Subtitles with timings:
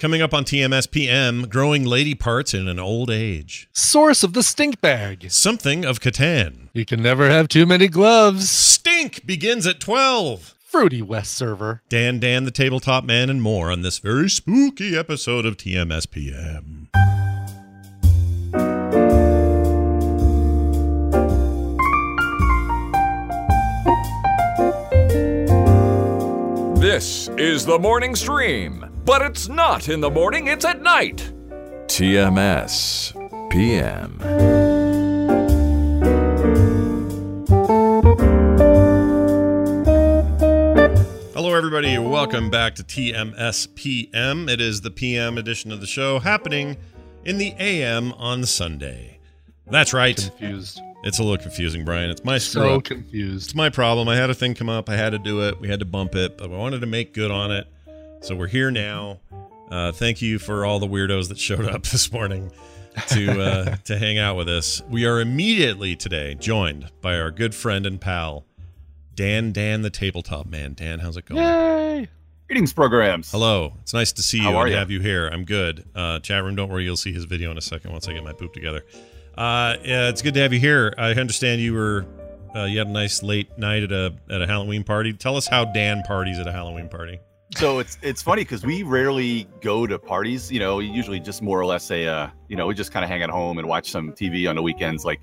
[0.00, 3.68] Coming up on TMS PM, growing lady parts in an old age.
[3.74, 5.30] Source of the stink bag.
[5.30, 6.70] Something of Catan.
[6.72, 8.48] You can never have too many gloves.
[8.48, 10.54] Stink begins at 12.
[10.58, 11.82] Fruity West server.
[11.90, 16.88] Dan Dan, the tabletop man, and more on this very spooky episode of TMS PM.
[26.80, 31.32] This is the morning stream, but it's not in the morning, it's at night.
[31.88, 33.10] TMS
[33.50, 34.20] PM.
[41.34, 41.98] Hello, everybody.
[41.98, 44.48] Welcome back to TMS PM.
[44.48, 46.76] It is the PM edition of the show happening
[47.24, 49.18] in the AM on Sunday.
[49.66, 50.16] That's right.
[50.16, 50.80] Confused.
[51.02, 52.10] It's a little confusing, Brian.
[52.10, 52.84] It's my screw So up.
[52.84, 53.48] confused.
[53.48, 54.06] It's my problem.
[54.08, 54.88] I had a thing come up.
[54.88, 55.60] I had to do it.
[55.60, 57.66] We had to bump it, but I wanted to make good on it.
[58.20, 59.20] So we're here now.
[59.70, 62.50] Uh, thank you for all the weirdos that showed up this morning
[63.08, 64.82] to uh, to hang out with us.
[64.88, 68.44] We are immediately today joined by our good friend and pal,
[69.14, 70.74] Dan Dan, the tabletop man.
[70.74, 71.42] Dan, how's it going?
[71.42, 72.08] Yay!
[72.48, 73.30] Greetings programs.
[73.30, 73.74] Hello.
[73.80, 74.76] It's nice to see you How are and you?
[74.78, 75.28] have you here.
[75.28, 75.84] I'm good.
[75.94, 76.82] Uh, chat room, don't worry.
[76.84, 78.84] You'll see his video in a second once I get my poop together.
[79.38, 80.92] Uh, yeah, it's good to have you here.
[80.98, 82.06] I understand you were
[82.54, 85.12] uh, you had a nice late night at a at a Halloween party.
[85.14, 87.20] Tell us how Dan parties at a Halloween party.
[87.56, 90.52] So it's it's funny because we rarely go to parties.
[90.52, 93.10] You know, usually just more or less a uh, you know we just kind of
[93.10, 95.20] hang at home and watch some TV on the weekends, like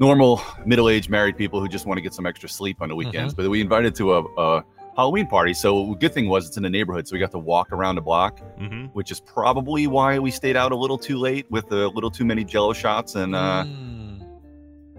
[0.00, 3.34] normal middle-aged married people who just want to get some extra sleep on the weekends.
[3.34, 4.64] But we invited to a, a
[4.96, 5.54] Halloween party.
[5.54, 8.00] So good thing was it's in the neighborhood, so we got to walk around the
[8.02, 8.86] block, Mm-hmm.
[8.86, 12.24] which is probably why we stayed out a little too late with a little too
[12.24, 14.26] many Jello shots and uh, Mm.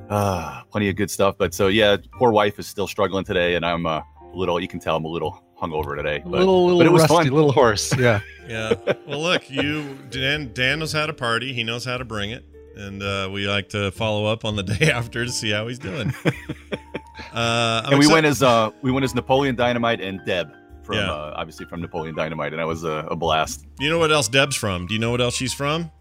[0.09, 1.35] uh, plenty of good stuff.
[1.37, 4.03] But so yeah, poor wife is still struggling today, and I'm uh, a
[4.35, 4.59] little.
[4.59, 6.19] You can tell I'm a little hungover today.
[6.19, 7.27] But, little, little but it was rusty, fun.
[7.27, 7.93] little horse.
[7.99, 8.19] Yeah.
[8.47, 8.73] Yeah.
[9.07, 11.53] Well, look, you Dan Dan knows how to party.
[11.53, 12.43] He knows how to bring it,
[12.75, 15.79] and uh, we like to follow up on the day after to see how he's
[15.79, 16.13] doing.
[17.33, 20.51] Uh, and we exci- went as uh we went as Napoleon Dynamite and Deb
[20.83, 21.11] from Yeah.
[21.11, 23.65] uh, obviously from Napoleon Dynamite, and that was a, a blast.
[23.79, 24.87] You know what else Deb's from?
[24.87, 25.91] Do you know what else she's from?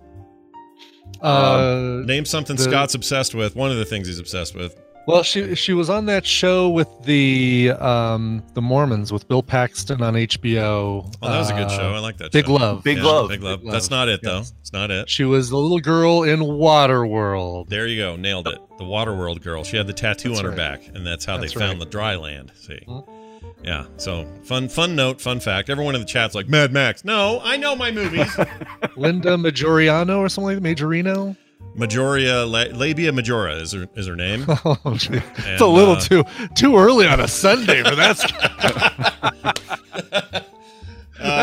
[1.21, 3.55] Uh, Name something the- Scott's obsessed with.
[3.55, 4.81] One of the things he's obsessed with.
[5.11, 10.03] Well, she she was on that show with the um the Mormons with Bill Paxton
[10.03, 11.05] on HBO.
[11.23, 11.95] Oh, that was a good uh, show.
[11.95, 12.33] I like that.
[12.33, 12.53] Big show.
[12.55, 12.85] Love.
[12.85, 13.29] Big Yeah, Love.
[13.29, 13.63] Big love.
[13.63, 14.39] Big That's not it though.
[14.39, 14.55] Yes.
[14.61, 15.09] It's not it.
[15.09, 17.69] She was the little girl in Waterworld.
[17.69, 18.17] There you go.
[18.17, 18.59] Nailed it.
[18.79, 19.65] The Waterworld girl.
[19.65, 20.57] She had the tattoo That's on her right.
[20.57, 21.81] back, and that's how That's they found right.
[21.81, 22.53] the dry land.
[22.57, 22.81] See.
[22.87, 23.07] Mhm.
[23.63, 23.85] Yeah.
[23.99, 25.69] So fun, fun note, fun fact.
[25.69, 27.05] Everyone in the chat's like Mad Max.
[27.05, 28.35] No, I know my movies.
[28.97, 30.77] Linda Majoriano or something like that.
[30.83, 31.37] Majorino.
[31.75, 34.47] Majoria, La- Labia Majora is her is her name.
[34.65, 34.77] Oh.
[34.85, 38.19] And, it's a little uh, too too early on a Sunday for that.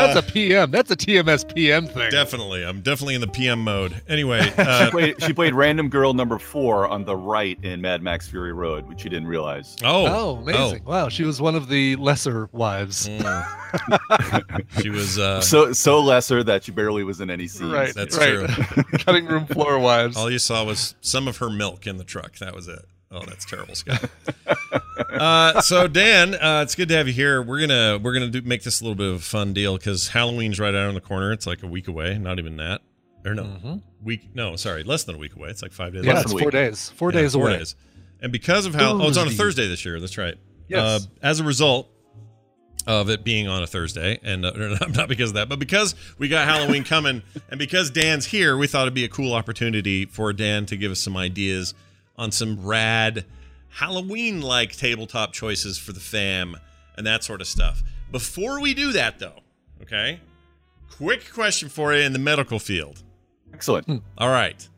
[0.06, 0.70] That's Uh, a PM.
[0.70, 2.10] That's a TMS PM thing.
[2.10, 2.64] definitely.
[2.64, 4.00] I'm definitely in the PM mode.
[4.08, 8.02] Anyway, she uh, played she played random girl number four on the right in Mad
[8.02, 9.76] Max Fury Road, which you didn't realize.
[9.84, 10.84] oh, Oh, amazing!
[10.84, 13.08] Wow, she was one of the lesser wives.
[13.08, 14.68] Mm.
[14.82, 15.18] she was.
[15.18, 17.72] Uh, So so lesser that she barely was in any scenes.
[17.72, 18.48] Right, that's right.
[18.48, 18.82] true.
[18.98, 20.16] Cutting room floor wives.
[20.16, 22.36] All you saw was some of her milk in the truck.
[22.38, 22.84] That was it.
[23.10, 24.04] Oh, that's terrible, Scott.
[25.12, 27.42] uh, so Dan, uh, it's good to have you here.
[27.42, 30.08] We're gonna we're gonna do, make this a little bit of a fun deal because
[30.08, 31.32] Halloween's right around the corner.
[31.32, 32.82] It's like a week away, not even that,
[33.24, 33.82] or no Mhm.
[34.02, 34.28] week.
[34.34, 35.48] No, sorry, less than a week away.
[35.48, 36.04] It's like five days.
[36.04, 36.14] Yeah, away.
[36.16, 36.88] Less it's than a four days.
[36.96, 37.58] Four Yeah, days four away.
[37.58, 37.76] days.
[38.20, 39.36] And because of how oh, it's on a Thursday.
[39.42, 40.00] Thursday this year.
[40.00, 40.34] That's right.
[40.68, 40.80] Yes.
[40.80, 41.88] Uh, as a result
[42.86, 44.50] of it being on a Thursday, and uh,
[44.94, 48.66] not because of that, but because we got Halloween coming, and because Dan's here, we
[48.66, 51.74] thought it'd be a cool opportunity for Dan to give us some ideas
[52.18, 53.24] on some rad
[53.70, 56.56] Halloween-like tabletop choices for the fam
[56.96, 57.82] and that sort of stuff.
[58.10, 59.38] Before we do that, though,
[59.82, 60.20] okay,
[60.90, 63.02] quick question for you in the medical field.
[63.54, 64.02] Excellent.
[64.18, 64.68] All right,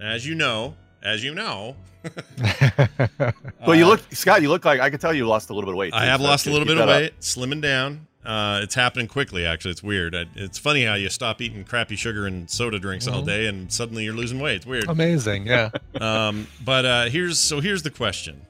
[0.00, 1.76] as you know, as you know.
[3.64, 4.42] Well, you uh, look, Scott.
[4.42, 5.94] You look like I could tell you lost a little bit of weight.
[5.94, 7.00] I have so lost a little bit that of up.
[7.00, 8.08] weight, slimming down.
[8.24, 9.72] Uh, it's happening quickly, actually.
[9.72, 10.14] It's weird.
[10.14, 13.26] I, it's funny how you stop eating crappy sugar and soda drinks all Mhm.
[13.26, 14.56] day, and suddenly you're losing weight.
[14.56, 14.88] It's weird.
[14.88, 15.46] Amazing.
[15.46, 15.70] Yeah.
[16.00, 18.40] Um, but uh, here's so here's the question.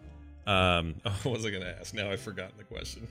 [0.46, 1.92] Um, oh, what was I going to ask?
[1.94, 3.06] Now I've forgotten the question.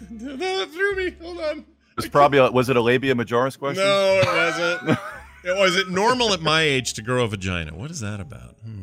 [0.00, 1.10] that threw me.
[1.22, 1.64] Hold on.
[1.98, 3.84] It's probably a, was it a labia majoris question?
[3.84, 4.98] No, it wasn't.
[5.44, 7.74] it was it normal at my age to grow a vagina?
[7.74, 8.56] What is that about?
[8.64, 8.82] Hmm.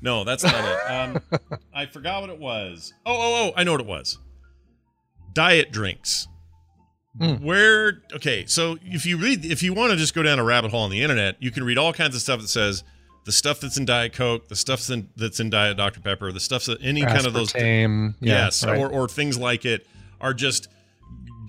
[0.00, 0.90] No, that's not it.
[0.90, 2.92] Um, I forgot what it was.
[3.06, 3.52] Oh, oh, oh!
[3.56, 4.18] I know what it was.
[5.34, 6.28] Diet drinks.
[7.18, 7.34] Hmm.
[7.34, 10.72] Where okay, so if you read, if you want to just go down a rabbit
[10.72, 12.82] hole on the internet, you can read all kinds of stuff that says
[13.24, 16.32] the stuff that's in Diet Coke, the stuff that's in, that's in Diet Dr Pepper,
[16.32, 18.78] the stuff that any kind of those Aspartame, yeah, yes, right.
[18.78, 19.86] or or things like it
[20.20, 20.68] are just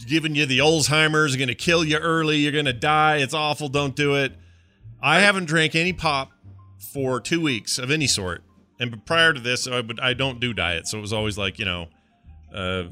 [0.08, 3.68] giving you the Alzheimer's, going to kill you early, you're going to die, it's awful,
[3.68, 4.34] don't do it.
[5.02, 6.32] I haven't drank any pop
[6.94, 8.44] for two weeks of any sort.
[8.80, 11.60] And prior to this, I would I don't do diet, so it was always like
[11.60, 11.88] you know,
[12.56, 12.84] uh,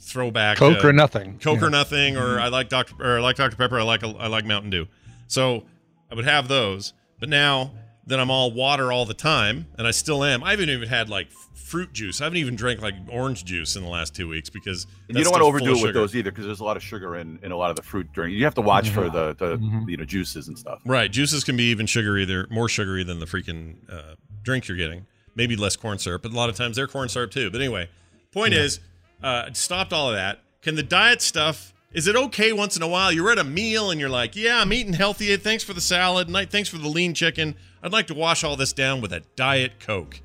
[0.00, 1.38] throwback Coke uh, or nothing.
[1.38, 1.66] Coke Yeah.
[1.66, 2.94] or nothing, or I like Dr.
[3.00, 3.56] or I like Dr.
[3.56, 3.78] Pepper.
[3.78, 4.86] I like I like Mountain Dew.
[5.26, 5.64] So
[6.10, 6.92] I would have those.
[7.20, 7.72] But now
[8.06, 11.08] that I'm all water all the time, and I still am, I haven't even had
[11.08, 12.20] like fruit juice.
[12.20, 15.24] I haven't even drank like orange juice in the last two weeks because And you
[15.24, 17.16] don't want to overdo of it with those either because there's a lot of sugar
[17.16, 18.34] in, in a lot of the fruit drink.
[18.34, 19.88] You have to watch for the, the Mhm.
[19.88, 20.82] you know juices and stuff.
[20.84, 22.24] Right, juices can be even sugary.
[22.26, 25.06] They're more sugary than the freaking uh, drink you're getting.
[25.34, 27.50] Maybe less corn syrup, but a lot of times they're corn syrup too.
[27.50, 27.88] But anyway,
[28.34, 28.80] point is,
[29.22, 30.40] uh, stopped all of that.
[30.60, 31.72] Can the diet stuff?
[31.92, 33.12] Is it okay once in a while?
[33.12, 35.34] You're at a meal and you're like, "Yeah, I'm eating healthy.
[35.36, 36.28] Thanks for the salad.
[36.28, 37.54] Night, thanks for the lean chicken.
[37.82, 40.20] I'd like to wash all this down with a diet coke."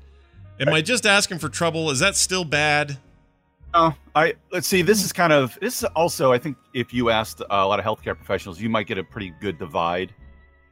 [0.58, 1.90] Am I just asking for trouble?
[1.90, 2.98] Is that still bad?
[3.72, 4.82] Oh, I let's see.
[4.82, 6.32] This is kind of this is also.
[6.32, 9.32] I think if you asked a lot of healthcare professionals, you might get a pretty
[9.40, 10.12] good divide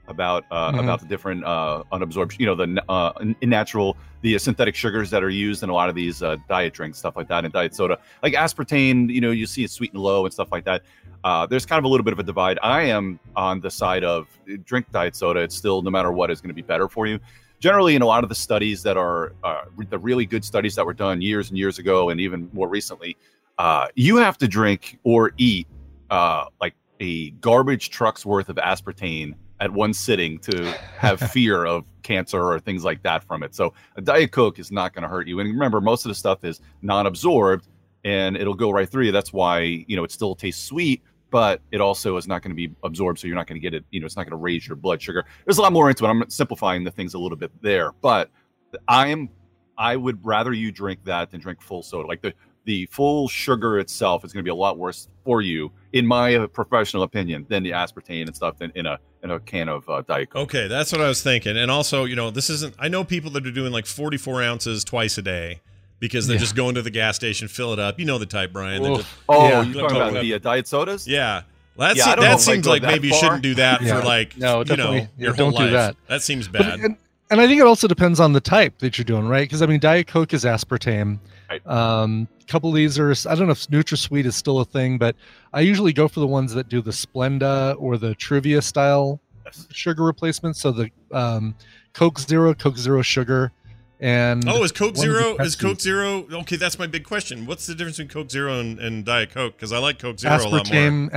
[0.08, 0.80] about uh, Mhm.
[0.84, 3.12] about the different uh, unabsorbed, you know, the uh,
[3.42, 6.98] natural, the synthetic sugars that are used in a lot of these uh, diet drinks,
[6.98, 9.12] stuff like that, and diet soda, like aspartame.
[9.12, 10.82] You know, you see it sweet and low and stuff like that.
[11.24, 12.58] Uh, there's kind of a little bit of a divide.
[12.62, 15.40] I am on the side of uh, drink diet soda.
[15.40, 17.18] It's still, no matter what, is going to be better for you.
[17.60, 20.86] Generally, in a lot of the studies that are uh, the really good studies that
[20.86, 23.16] were done years and years ago, and even more recently,
[23.58, 25.66] uh, you have to drink or eat
[26.10, 31.84] uh, like a garbage truck's worth of aspartame at one sitting to have fear of
[32.02, 33.54] cancer or things like that from it.
[33.54, 35.40] So a diet coke is not going to hurt you.
[35.40, 37.68] And remember, most of the stuff is non-absorbed,
[38.04, 39.12] and it'll go right through you.
[39.12, 42.68] That's why you know it still tastes sweet, but it also is not going to
[42.68, 43.84] be absorbed, so you're not going to get it.
[43.90, 45.24] You know, it's not going to raise your blood sugar.
[45.44, 46.08] There's a lot more into it.
[46.08, 48.30] I'm simplifying the things a little bit there, but
[48.86, 49.28] I am.
[49.76, 52.08] I would rather you drink that than drink full soda.
[52.08, 52.34] Like the
[52.68, 56.34] the full sugar itself is going to be a lot worse for you, in my
[56.34, 59.88] uh, professional opinion, than the aspartame and stuff in, in a in a can of
[59.88, 60.42] uh, diet coke.
[60.54, 61.56] Okay, that's what I was thinking.
[61.56, 62.74] And also, you know, this isn't.
[62.78, 65.60] I know people that are doing like 44 ounces twice a day
[65.98, 66.40] because they're Yeah.
[66.40, 67.98] just going to the gas station, fill it up.
[67.98, 68.82] You know the type, Brian.
[68.82, 69.62] They're just- Oh, Yeah.
[69.62, 71.08] you're talking about the uh, diet sodas?
[71.08, 71.42] yeah.
[71.74, 73.98] Well, that's, Yeah, I that seems go like that maybe you shouldn't do that Yeah.
[74.00, 74.92] for like No, you know.
[74.92, 75.72] Yeah, your whole don't do life.
[75.72, 75.96] that.
[76.08, 76.80] That seems But- bad.
[76.80, 76.96] and,
[77.30, 79.42] and I think it also depends on the type that you're doing, right?
[79.42, 81.18] Because I mean, Diet Coke is aspartame.
[81.50, 81.66] Right.
[81.66, 84.98] Um, a couple of these are I don't know if NutraSweet is still a thing,
[84.98, 85.16] but
[85.52, 89.66] I usually go for the ones that do the Splenda or the Truvia style Yes.
[89.70, 90.60] sugar replacements.
[90.60, 91.54] So the um,
[91.94, 93.50] Coke Zero, Coke Zero Sugar,
[93.98, 95.36] and Oh, is Coke one of the Zero?
[95.38, 96.26] Is Coke Zero?
[96.30, 97.46] Okay, that's my big question.
[97.46, 99.56] What's the difference between Coke Zero and, and Diet Coke?
[99.56, 100.60] Because I like Coke Zero a lot more.
[100.60, 101.10] aspartame,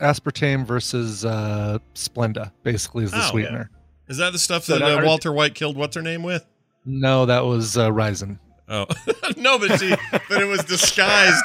[0.00, 3.64] aspartame versus uh, Splenda, basically is the Oh, yeah.
[4.06, 4.12] Sweetener.
[4.12, 5.76] Is that the stuff So that now uh, Walter White killed?
[5.76, 6.44] What's her name with?
[6.84, 8.38] No, that was uh, ricin.
[8.68, 8.86] Oh
[9.36, 9.94] no, but see,
[10.28, 11.44] but it was disguised.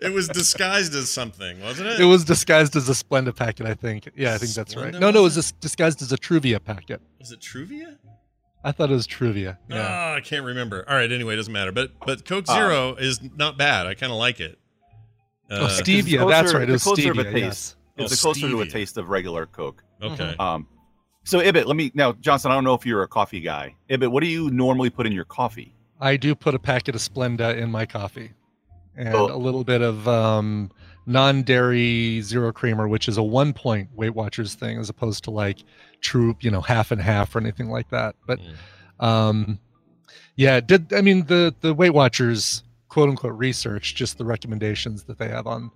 [0.00, 2.00] It was disguised as something, wasn't it?
[2.00, 4.08] It was disguised as a Splenda packet, I think.
[4.14, 4.92] Yeah, I think that's right.
[4.92, 7.00] No, no, it was was disguised as a Truvia packet.
[7.18, 7.96] Was it Truvia?
[8.62, 9.56] I thought it was Truvia.
[9.68, 10.10] Yeah.
[10.12, 10.84] Oh, I can't remember.
[10.88, 11.72] All right, anyway, it doesn't matter.
[11.72, 13.86] But but Coke Uh, Zero is not bad.
[13.86, 14.58] I kind of like it.
[15.50, 16.18] oh, Uh, stevia.
[16.18, 16.62] closer- that's right.
[16.64, 17.32] It the was closer of a stevia.
[17.32, 17.76] taste.
[17.96, 18.12] Yes.
[18.12, 19.82] It's Oh, closer to a taste of regular Coke.
[20.02, 20.34] okay.
[20.38, 20.68] Um,
[21.28, 22.50] so Ibbott, let me now, Johnson.
[22.50, 23.74] I don't know if you're a coffee guy.
[23.88, 25.74] Ibbott, what do you normally put in your coffee?
[26.00, 28.30] I do put a packet of Splenda in my coffee,
[28.96, 29.34] and Oh.
[29.34, 30.70] a little bit of um,
[31.06, 35.58] non-dairy zero creamer, which is a one-point Weight Watchers thing, as opposed to like
[36.00, 38.14] true, you know, half and half or anything like that.
[38.26, 39.04] But Mm.
[39.04, 39.58] um,
[40.36, 45.18] yeah, did I mean the the Weight Watchers quote unquote research, just the recommendations that
[45.18, 45.70] they have on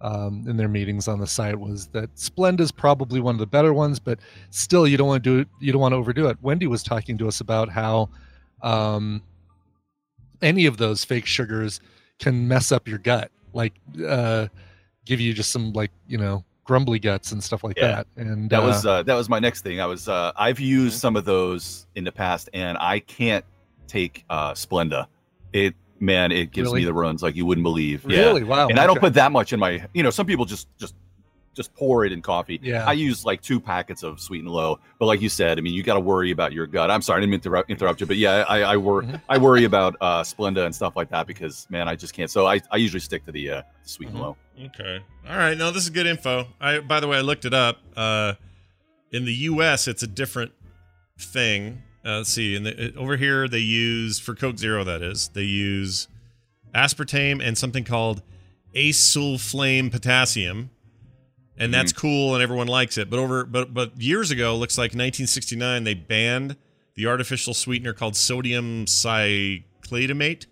[0.00, 3.46] um, in their meetings on the site was that Splenda is probably one of the
[3.46, 4.18] better ones, but
[4.50, 5.48] still you don't want to do it.
[5.60, 6.38] You don't want to overdo it.
[6.42, 8.08] Wendy was talking to us about how
[8.62, 9.22] um,
[10.42, 11.80] any of those fake sugars
[12.18, 13.74] can mess up your gut, like
[14.06, 14.48] uh,
[15.04, 17.88] give you just some like you know grumbly guts and stuff like Yeah.
[17.88, 18.06] that.
[18.16, 19.80] And That uh, was uh, that was my next thing.
[19.80, 23.44] I was uh, I've used some of those in the past, and I can't
[23.86, 25.06] take uh, Splenda.
[25.52, 26.80] It man, it gives Really?
[26.80, 28.04] me the runs like you wouldn't believe.
[28.04, 28.68] really wow.
[28.68, 29.86] and I don't put that much in my.
[29.94, 30.94] You know, some people just just
[31.54, 32.60] just pour it in coffee.
[32.62, 32.84] Yeah.
[32.86, 34.78] I use like two packets of sweet and low.
[35.00, 36.88] But like you said, I mean, you got to worry about your gut.
[36.88, 39.20] I'm sorry, I didn't interrupt, interrupt you, but yeah, I I, wor- Mhm.
[39.28, 42.30] I worry about uh, Splenda and stuff like that because man, I just can't.
[42.30, 44.12] So I, I usually stick to the uh, sweet Mhm.
[44.12, 44.36] and low.
[44.66, 45.00] Okay.
[45.28, 45.58] All right.
[45.58, 46.46] No, this is good info.
[46.60, 47.78] I by the way, I looked it up.
[47.96, 48.34] Uh,
[49.10, 50.52] in the U.S., it's a different
[51.18, 51.82] thing.
[52.08, 52.56] Uh, let's see.
[52.56, 54.82] And the, over here, they use for Coke Zero.
[54.82, 56.08] That is, they use
[56.74, 58.22] aspartame and something called
[58.74, 60.70] acesulfame potassium,
[61.58, 63.10] and that's cool and everyone likes it.
[63.10, 66.56] But over but but years ago, looks like 1969, they banned
[66.94, 70.46] the artificial sweetener called sodium cyclatamate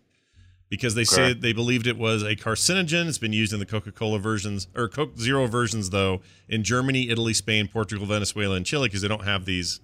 [0.68, 3.08] because they say they believed it was a carcinogen.
[3.08, 7.32] It's been used in the Coca-Cola versions or Coke Zero versions, though, in Germany, Italy,
[7.34, 9.80] Spain, Portugal, Venezuela, and Chile, because they don't have these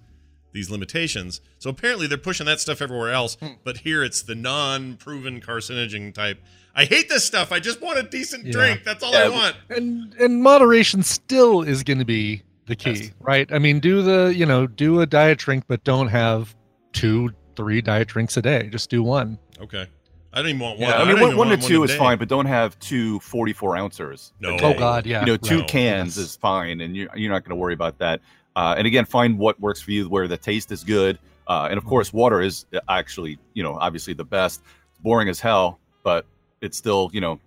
[0.53, 1.41] these limitations.
[1.59, 3.53] So apparently they're pushing that stuff everywhere else, hmm.
[3.63, 6.41] but here it's the non-proven carcinogen type.
[6.75, 7.51] I hate this stuff.
[7.51, 8.51] I just want a decent Yeah.
[8.53, 8.83] drink.
[8.83, 9.55] That's all Yeah, I want.
[9.69, 13.11] and and moderation still is going to be the key Yes.
[13.19, 16.55] right i mean do the you know do a diet drink but don't have
[16.93, 19.85] two three diet drinks a day just do one Okay.
[20.31, 20.89] I don't even want one.
[20.89, 23.19] Yeah, I mean, even one, one to two a is fine, but don't have two
[23.19, 24.33] 44 ounces.
[24.39, 24.57] No.
[24.61, 25.67] oh god yeah you know, two right.
[25.67, 26.25] cans Yes.
[26.25, 28.19] is fine, and you're, you're not going to worry about that.
[28.55, 31.19] Uh, and again, find what works for you, where the taste is good.
[31.47, 34.61] Uh, and of course, water is actually, you know, obviously the best.
[34.91, 36.25] It's boring as hell, but
[36.61, 37.39] it's still, you know,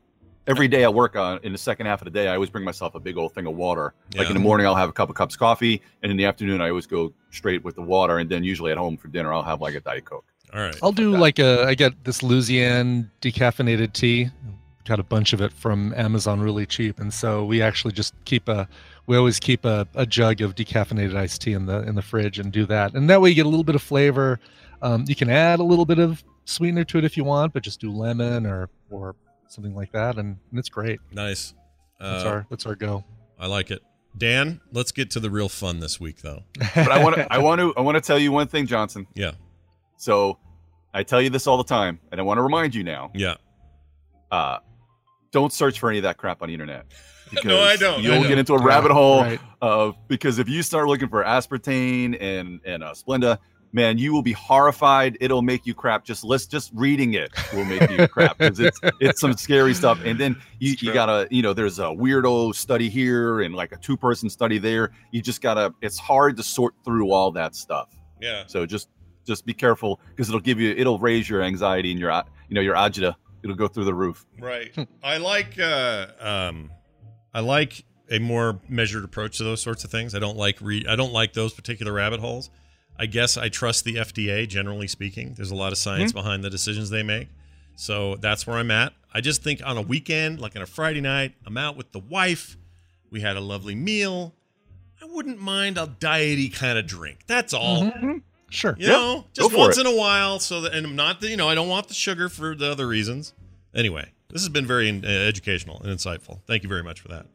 [0.47, 2.65] every day I work on in the second half of the day, I always bring
[2.65, 3.95] myself a big old thing of water.
[4.17, 6.61] Like in the morning, I'll have a couple cups of coffee, and in the afternoon,
[6.61, 8.19] I always go straight with the water.
[8.19, 10.25] And then usually at home for dinner, I'll have like a diet coke.
[10.55, 10.77] All right.
[10.81, 11.19] i'll do that.
[11.19, 14.31] like a i get this louisiana decaffeinated tea
[14.85, 18.49] got a bunch of it from amazon really cheap and so we actually just keep
[18.49, 18.69] a
[19.07, 22.39] we always keep a, a jug of decaffeinated iced tea in the in the fridge
[22.39, 24.39] and do that and that way you get a little bit of flavor
[24.83, 27.63] um, you can add a little bit of sweetener to it if you want but
[27.63, 29.15] just do lemon or or
[29.49, 31.55] something like that and, and it's great Nice.
[32.01, 33.05] that's Uh, our that's our go
[33.39, 33.83] I like it.
[34.17, 36.43] Dan, let's get to the real fun this week, though.
[36.75, 39.07] But I want to, I want to, I want to tell you one thing, Johnson.
[39.15, 39.33] Yeah.
[39.99, 40.39] So
[40.95, 43.11] I tell you this all the time, and I want to remind you now.
[43.15, 43.35] Yeah.
[44.31, 44.61] Uh,
[45.37, 46.87] don't search for any of that crap on the internet.
[47.45, 48.05] No, I don't.
[48.05, 48.29] You'll don't.
[48.29, 49.41] get into a rabbit hole right.
[49.61, 53.39] of because if you start looking for aspartame and and uh, Splenda,
[53.73, 55.19] man, you will be horrified.
[55.21, 56.05] It'll make you crap.
[56.05, 60.01] Just list, just reading it will make you crap because it's it's some scary stuff.
[60.05, 63.77] And then you, you gotta, you know, there's a weirdo study here and like a
[63.77, 64.93] two person study there.
[65.11, 65.75] You just gotta.
[65.83, 67.89] It's hard to sort through all that stuff.
[68.21, 68.45] Yeah.
[68.47, 68.89] So just
[69.27, 72.13] just be careful because it'll give you it'll raise your anxiety and your
[72.49, 73.17] you know your agita.
[73.47, 74.27] It'll go through the roof.
[74.39, 74.75] Right.
[75.03, 76.71] I like uh um
[77.35, 80.15] I like a more measured approach to those sorts of things.
[80.15, 82.51] I don't like re- I don't like those particular rabbit holes.
[82.99, 85.35] I guess I trust the FDA generally speaking.
[85.35, 87.29] There's a lot of science behind the decisions they make.
[87.75, 88.95] So that's where I'm at.
[89.13, 91.99] I just think on a weekend, like on a Friday night, I'm out with the
[91.99, 92.57] wife.
[93.11, 94.35] We had a lovely meal.
[95.03, 97.19] I wouldn't mind a diety kind of drink.
[97.27, 97.83] That's all.
[97.85, 98.23] Mhm.
[98.51, 99.87] Sure You know, just once it.
[99.87, 101.95] in a while, so that and I'm not the, you know I don't want the
[101.95, 103.33] sugar for the other reasons.
[103.75, 106.41] Anyway, this has been very uh, educational and insightful.
[106.47, 107.27] Thank you very much for that.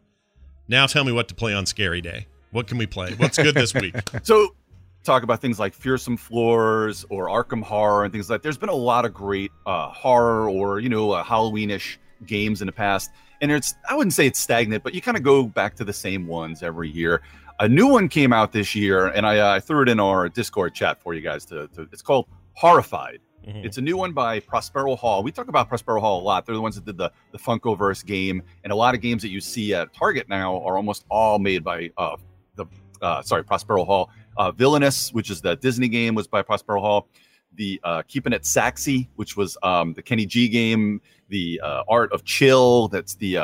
[0.68, 2.28] Now tell me what to play on Scary Day.
[2.52, 3.14] What can we play?
[3.14, 3.96] What's good this week?
[4.24, 4.56] So
[5.04, 8.38] talk about things like Fearsome Floors or Arkham Horror and things like.
[8.42, 8.44] That.
[8.44, 12.68] There's been a lot of great uh, horror or you know uh, Halloweenish games in
[12.68, 13.10] the past,
[13.42, 15.94] and it's I wouldn't say it's stagnant, but you kind of go back to the
[15.94, 17.22] same ones every year.
[17.62, 20.28] A new one came out this year, and I, uh, I threw it in our
[20.28, 21.68] Discord chat for you guys to.
[21.76, 23.20] to it's called Horrified.
[23.48, 23.64] Mhm.
[23.64, 25.22] It's a new one by Prospero Hall.
[25.22, 26.48] We talk about Prospero Hall a lot.
[26.48, 29.30] They're the ones that did the the Funkoverse game, and a lot of games that
[29.30, 32.18] you see at Target now are almost all made by uh,
[32.56, 32.66] the
[33.00, 34.10] uh, sorry Prospero Hall.
[34.38, 37.10] Uh, Villainous, which is the Disney game, was by Prospero Hall.
[37.58, 41.00] The uh, Keeping It Saxy, which was um, the Kenny G game.
[41.30, 43.38] The uh, Art of Chill, that's the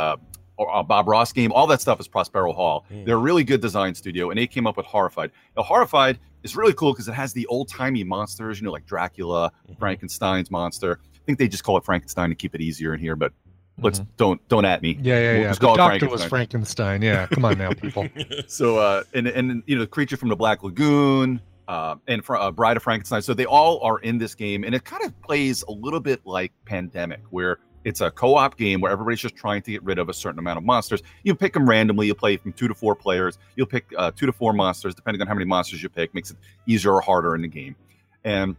[0.60, 1.52] uh, uh, Bob Ross game.
[1.52, 2.86] All that stuff is Prospero Hall.
[2.92, 3.06] Mm.
[3.06, 5.32] They're a really good design studio, and they came up with Horrified.
[5.56, 8.86] Now, Horrified is really cool because it has the old timey monsters, you know, like
[8.86, 9.80] Dracula, Mhm.
[9.80, 11.00] Frankenstein's monster.
[11.16, 13.34] I think they just call it Frankenstein to keep it easier in here, but
[13.80, 14.08] let's Mhm.
[14.18, 14.98] don't don't at me.
[15.02, 17.00] yeah yeah We'll yeah just the call it doctor was Frankenstein.
[17.00, 18.08] frankenstein yeah come on now people
[18.48, 22.38] So uh, and and you know, the creature from the Black Lagoon, uh, and for
[22.38, 23.22] uh, Bride of Frankenstein.
[23.22, 26.22] So they all are in this game, and it kind of plays a little bit
[26.26, 30.10] like Pandemic, where it's a co-op game where everybody's just trying to get rid of
[30.10, 31.02] a certain amount of monsters.
[31.24, 32.08] You pick them randomly.
[32.08, 33.38] You play from two to four players.
[33.56, 36.14] You'll pick uh, two to four monsters, depending on how many monsters you pick.
[36.14, 37.76] Makes it easier or harder in the game,
[38.24, 38.56] and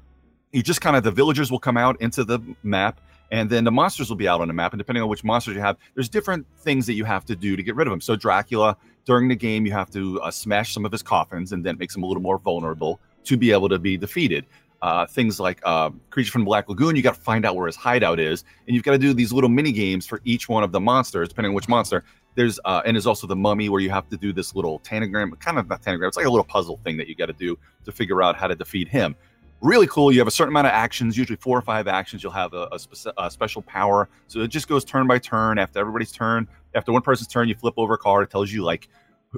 [0.53, 3.71] you just kind of the villagers will come out into the map and then the
[3.71, 6.09] monsters will be out on the map and depending on which monsters you have there's
[6.09, 9.29] different things that you have to do to get rid of them so dracula during
[9.29, 11.95] the game you have to uh, smash some of his coffins and then it makes
[11.95, 14.45] him a little more vulnerable to be able to be defeated
[14.83, 17.77] uh, things like uh, creature from black lagoon you got to find out where his
[17.77, 20.73] hideout is and you've got to do these little mini games for each one of
[20.73, 22.05] the monsters depending on which monster
[22.35, 25.31] there's uh, and there's also the mummy where you have to do this little tanagram
[25.37, 27.59] kind of not tanagram it's like a little puzzle thing that you got to do
[27.85, 29.17] to figure out how to defeat him
[29.61, 30.13] really cool.
[30.13, 32.23] You have a certain amount of actions, usually four or five actions.
[32.23, 34.09] You'll have a, a, speci- a special power.
[34.27, 35.59] So it just goes turn by turn.
[35.59, 38.25] After everybody's turn, after one person's turn, you flip over a card.
[38.25, 38.89] It tells you like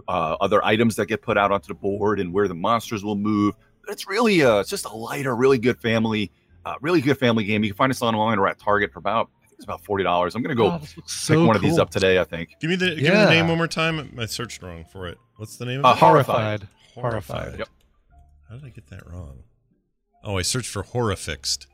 [0.09, 3.17] uh, other items that get put out onto the board and where the monsters will
[3.17, 3.55] move.
[3.91, 6.31] It's really uh, it's just a lighter, really good family,
[6.65, 7.63] uh, really good family game.
[7.65, 10.05] You can find us online or at Target for about I think it's about forty
[10.05, 10.35] dollars.
[10.35, 12.19] I'm gonna go Oh, pick so one of these up today.
[12.21, 12.51] I think.
[12.61, 14.15] give me the give me the name one more time.
[14.19, 15.19] I searched wrong for it.
[15.37, 16.01] What's the name Uh, of it?
[16.01, 16.69] Horrified.
[16.95, 17.69] horrified Yep.
[18.49, 19.43] How did I get that wrong?
[20.25, 21.67] Oh, I searched for horrifixed.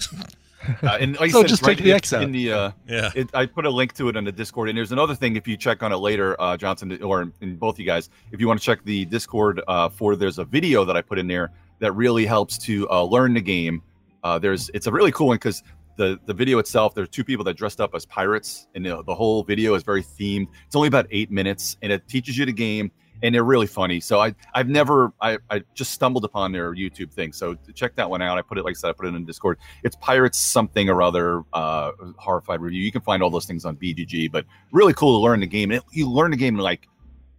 [0.82, 2.22] Uh, and like I So said, just right take the in- X out.
[2.22, 2.52] in the.
[2.52, 3.10] Uh, Yeah.
[3.14, 5.36] it, I put a link to it on the Discord, and there's another thing.
[5.36, 8.48] If you check on it later, uh, Johnson, or in both you guys, if you
[8.48, 11.50] want to check the Discord uh, for, there's a video that I put in there
[11.80, 13.82] that really helps to uh, learn the game.
[14.22, 15.62] Uh, there's, it's a really cool one because
[15.96, 19.14] the the video itself, there's two people that dressed up as pirates, and the, the
[19.14, 20.48] whole video is very themed.
[20.66, 22.90] It's only about eight minutes, and it teaches you the game,
[23.22, 24.00] and they're really funny.
[24.00, 27.32] So I, I've never, I, I just stumbled upon their YouTube thing.
[27.32, 28.38] So check that one out.
[28.38, 31.02] I put it, like I said, I put it in Discord it's pirates something or
[31.02, 35.18] other uh horrified review you can find all those things on bgg but really cool
[35.18, 36.88] to learn the game and it, you learn the game in like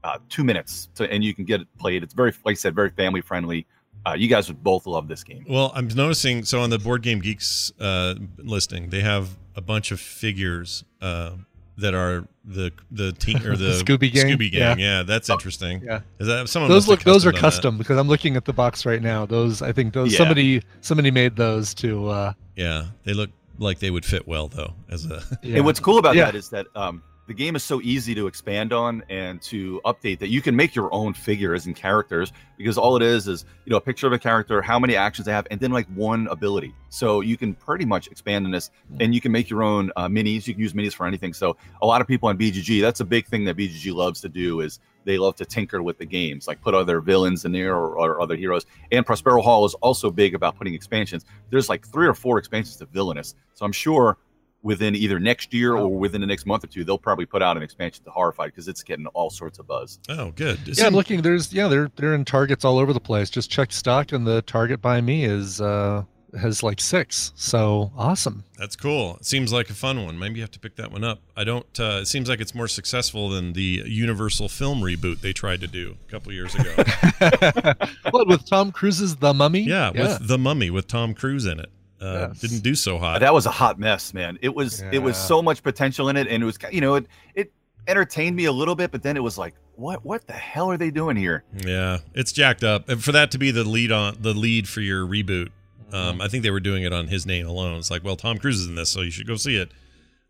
[0.04, 2.76] uh, two minutes to, and you can get it played it's very like i said
[2.76, 3.66] very family friendly
[4.06, 6.46] uh, you guys would both love this game Well, I'm noticing.
[6.46, 11.32] So on the Board Game Geeks uh, listing, they have a bunch of figures uh,
[11.78, 14.26] that are the the team or the, The Scooby Gang?
[14.28, 14.80] Scooby Gang.
[14.80, 15.82] Yeah, that's interesting.
[15.84, 16.02] Yeah.
[16.20, 17.84] Is that some of those look those are custom that.
[17.84, 19.26] because I'm looking at the box right now.
[19.26, 20.18] Those I think those Yeah.
[20.20, 24.74] somebody somebody made those to uh Yeah, they look like they would fit well though.
[24.90, 25.58] As a yeah.
[25.58, 26.26] and what's cool about Yeah.
[26.26, 30.20] that is that um, the game is so easy to expand on and to update
[30.20, 33.72] that you can make your own figures and characters because all it is is you
[33.72, 36.28] know a picture of a character how many actions they have and then like one
[36.28, 36.74] ability.
[36.90, 40.08] So you can pretty much expand on this and you can make your own uh,
[40.08, 40.48] minis.
[40.48, 41.34] You can use minis for anything.
[41.34, 44.30] So a lot of people on bgg that's a big thing that bgg loves to
[44.30, 47.76] do is they love to tinker with the games like put other villains in there
[47.76, 48.66] or, or other heroes.
[48.92, 51.26] And prospero hall is also big about putting expansions.
[51.50, 53.36] There's like three or four expansions to villainous.
[53.56, 54.18] So i'm sure
[54.66, 57.56] within either next year or within the next month or two, they'll probably put out
[57.56, 60.00] an expansion to Horrified because it's getting all sorts of buzz.
[60.10, 60.68] oh, good.
[60.68, 61.22] It Yeah, I'm looking.
[61.22, 63.30] There's yeah, they're they're in targets all over the place.
[63.30, 66.04] Just checked stock, and the target by me is uh
[66.36, 67.32] has like six.
[67.36, 68.44] So awesome.
[68.58, 69.18] That's cool.
[69.18, 70.18] It seems like a fun one.
[70.18, 71.22] Maybe you have to pick that one up.
[71.38, 71.80] I don't.
[71.80, 75.68] Uh, it seems like it's more successful than the Universal film reboot they tried to
[75.68, 76.74] do a couple years ago.
[78.10, 79.62] what with Tom Cruise's The Mummy?
[79.62, 81.70] yeah, with The Mummy with Tom Cruise in it.
[82.02, 82.42] Uh, Yes.
[82.42, 83.20] Didn't do so hot.
[83.22, 84.38] that was a hot mess, man.
[84.42, 87.08] It was it was so much potential in it, and it was you know it
[87.36, 87.54] it
[87.88, 90.78] entertained me a little bit, but then it was like, what what the hell are
[90.78, 91.44] they doing here?
[91.66, 92.90] Yeah, it's jacked up.
[92.90, 95.50] And for that to be the lead on the lead for your reboot,
[95.94, 97.78] um, I think they were doing it on his name alone.
[97.78, 99.72] It's like, well, Tom Cruise is in this, so you should go see it.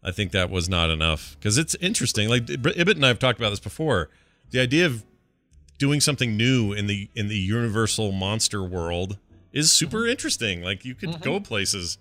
[0.03, 2.29] I think that was not enough because it's interesting.
[2.29, 4.09] Like Ibbott and I have talked about this before.
[4.51, 5.03] The idea of
[5.79, 9.17] doing something new in the in the Universal monster world
[9.55, 10.61] is super interesting.
[10.61, 11.97] Like you could go places,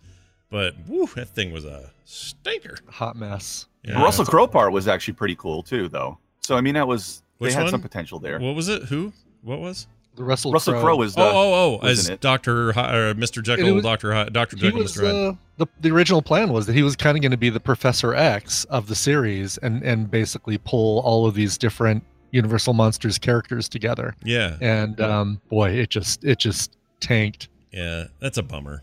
[0.51, 2.77] but woo, that thing was a stinker.
[2.91, 3.67] Hot mess.
[3.83, 4.03] Yeah.
[4.03, 6.19] Russell Crowe part was actually pretty cool too, though.
[6.43, 7.71] So I mean, that was Which they had one?
[7.71, 8.39] some potential there.
[8.39, 8.83] What was it?
[8.85, 9.13] Who?
[9.43, 9.87] What was?
[10.17, 11.87] The Russell Russell Crowe was the oh, oh, oh!
[11.87, 12.09] As.
[12.21, 13.43] Doctor or Mr.
[13.43, 15.07] Jekyll, it Doctor Doctor Jekyll, was Mr.
[15.07, 15.15] Hyde.
[15.15, 17.59] uh, the the original plan was that he was kind of going to be the
[17.59, 23.19] Professor X of the series and and basically pull all of these different Universal monsters
[23.19, 24.15] characters together.
[24.25, 27.49] Yeah, And um, boy, it just it just tanked.
[27.73, 28.83] yeah, that's a bummer.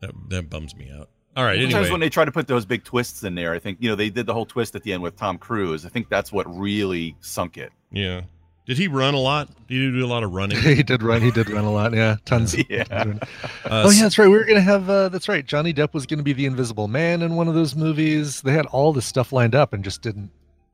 [0.00, 1.08] That, that bums me out.
[1.36, 3.58] All right, Sometimes anyway, when they try to put those big twists in there, I
[3.58, 5.84] think you know they did the whole twist at the end with Tom Cruise.
[5.84, 7.72] I think that's what really sunk it.
[7.90, 8.22] yeah.
[8.66, 9.48] Did he run a lot?
[9.68, 10.58] Did he do a lot of running?
[10.60, 11.22] he did run.
[11.22, 11.94] He did run a lot.
[11.94, 12.56] Yeah, tons.
[12.68, 12.82] Yeah.
[12.90, 13.14] Uh,
[13.64, 14.26] oh yeah, that's right.
[14.26, 14.90] We were gonna have.
[14.90, 15.46] Uh, that's right.
[15.46, 18.40] Johnny Depp was gonna be the Invisible Man in one of those movies.
[18.42, 20.30] They had all this stuff lined up and just didn't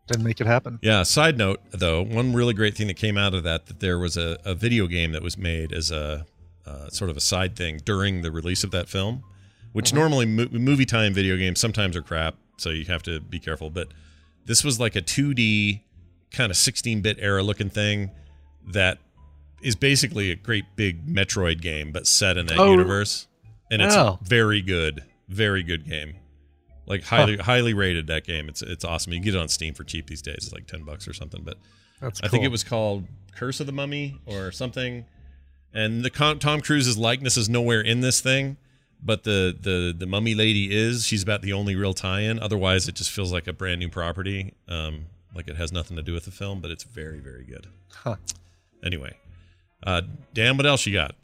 [0.07, 0.79] didn't make it happen.
[0.81, 1.03] Yeah.
[1.03, 4.17] Side note, though, one really great thing that came out of that that there was
[4.17, 6.25] a, a video game that was made as a
[6.67, 9.23] uh, sort of a side thing during the release of that film,
[9.73, 13.39] which normally mo- movie time video games sometimes are crap, so you have to be
[13.39, 13.71] careful.
[13.71, 13.89] But
[14.45, 15.81] this was like a 2D
[16.31, 18.11] kind of 16-bit era looking thing
[18.67, 18.99] that
[19.63, 22.71] is basically a great big Metroid game, but set in that Oh.
[22.71, 23.27] universe,
[23.71, 24.19] and it's Oh.
[24.23, 26.15] very good, very good game.
[26.87, 28.49] Like highly highly rated that game.
[28.49, 29.13] It's it's awesome.
[29.13, 30.35] You get it on Steam for cheap these days.
[30.39, 31.43] It's like ten bucks or something.
[31.45, 31.59] But.
[32.03, 35.05] I think it was called Curse of the Mummy or something.
[35.75, 38.59] And the Tom Cruise's likeness is nowhere in this thing,
[39.03, 41.07] but the the the mummy lady is.
[41.07, 42.39] She's about the only real tie-in.
[42.39, 44.55] Otherwise, it just feels like a brand new property.
[44.69, 47.69] Um, like it has nothing to do with the film, but it's very very good.
[47.91, 48.17] Huh.
[48.85, 49.17] Anyway,
[49.87, 50.03] uh,
[50.35, 51.15] Dan, what else you got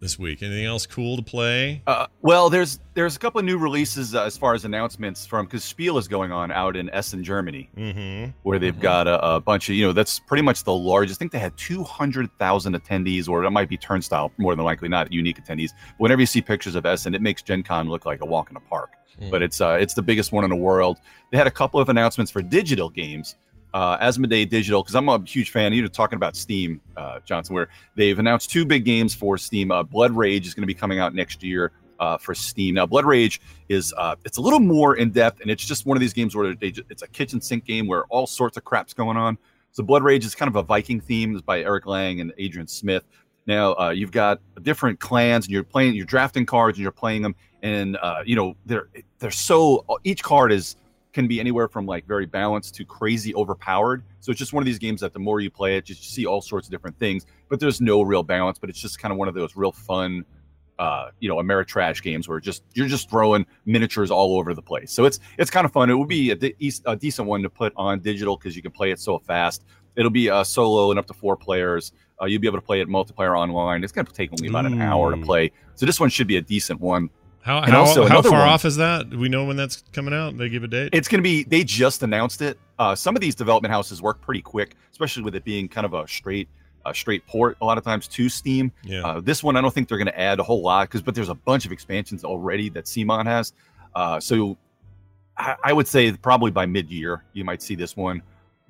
[0.00, 0.42] this week?
[0.42, 1.82] Anything else cool to play?
[1.86, 5.46] Uh, well, there's there's a couple of new releases uh, as far as announcements from
[5.46, 8.30] because Spiel is going on out in Essen, Germany, Mm-hmm.
[8.42, 8.80] where they've Mhm.
[8.80, 11.18] got a, a bunch of you know that's pretty much the largest.
[11.18, 14.64] I think they had two hundred thousand attendees, or it might be Turnstile more than
[14.64, 15.70] likely, not unique attendees.
[15.98, 18.56] Whenever you see pictures of Essen, it makes Gen Con look like a walk in
[18.56, 18.90] a park.
[19.20, 19.30] Mm.
[19.30, 20.98] But it's uh, it's the biggest one in the world.
[21.32, 23.34] They had a couple of announcements for digital games.
[23.74, 25.72] Uh, Asmodee Digital, because I'm a huge fan.
[25.72, 29.70] You're talking about Steam, uh, Johnson, where they've announced two big games for Steam.
[29.70, 32.74] Uh, Blood Rage is going to be coming out next year uh, for Steam.
[32.74, 35.96] Now, Blood Rage is uh, it's a little more in depth, and it's just one
[35.96, 38.94] of these games where they, it's a kitchen sink game where all sorts of crap's
[38.94, 39.36] going on.
[39.72, 41.34] So, Blood Rage is kind of a Viking theme.
[41.34, 43.04] It's by Eric Lang and Adrian Smith.
[43.46, 47.22] Now, uh, you've got different clans, and you're playing, you're drafting cards, and you're playing
[47.22, 50.76] them, and you know they're they're so each card is
[51.18, 54.04] can be anywhere from like very balanced to crazy overpowered.
[54.20, 56.26] So it's just one of these games that the more you play it, just see
[56.26, 57.26] all sorts of different things.
[57.48, 58.56] But there's no real balance.
[58.56, 60.24] But it's just kind of one of those real fun,
[60.78, 64.92] uh, you know, Ameritrash games where just you're just throwing miniatures all over the place.
[64.92, 65.90] So it's it's kind of fun.
[65.90, 66.54] It would be a, de-
[66.86, 69.64] a decent one to put on digital because you can play it so fast.
[69.96, 71.90] It'll be a solo and up to four players.
[72.22, 73.82] Uh, you'll be able to play it multiplayer online.
[73.82, 75.50] It's going to take only about an hour to play.
[75.74, 77.10] So this one should be a decent one.
[77.48, 79.08] How And how, also how far one- off is that?
[79.08, 80.36] Do we know when that's coming out?
[80.36, 80.90] They give a date.
[80.92, 81.44] It's going to be.
[81.44, 82.58] They just announced it.
[82.78, 85.94] Uh, some of these development houses work pretty quick, especially with it being kind of
[85.94, 86.46] a straight,
[86.84, 87.56] a straight port.
[87.62, 88.70] A lot of times to Steam.
[88.84, 89.00] yeah.
[89.02, 91.14] Uh, this one, I don't think they're going to add a whole lot because, but
[91.14, 93.54] there's a bunch of expansions already that CMON has.
[93.94, 94.58] Uh, so
[95.38, 98.20] I, I would say probably by mid-year you might see this one.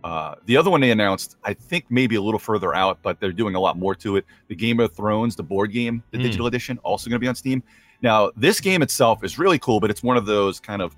[0.04, 3.32] Uh, the other one they announced, I think maybe a little further out, but they're
[3.32, 4.24] doing a lot more to it.
[4.46, 6.22] The Game of Thrones, the board game, the Mm.
[6.22, 7.60] digital edition, also going to be on Steam.
[8.00, 10.94] Now, this game itself is really cool, but it's one of those kind of,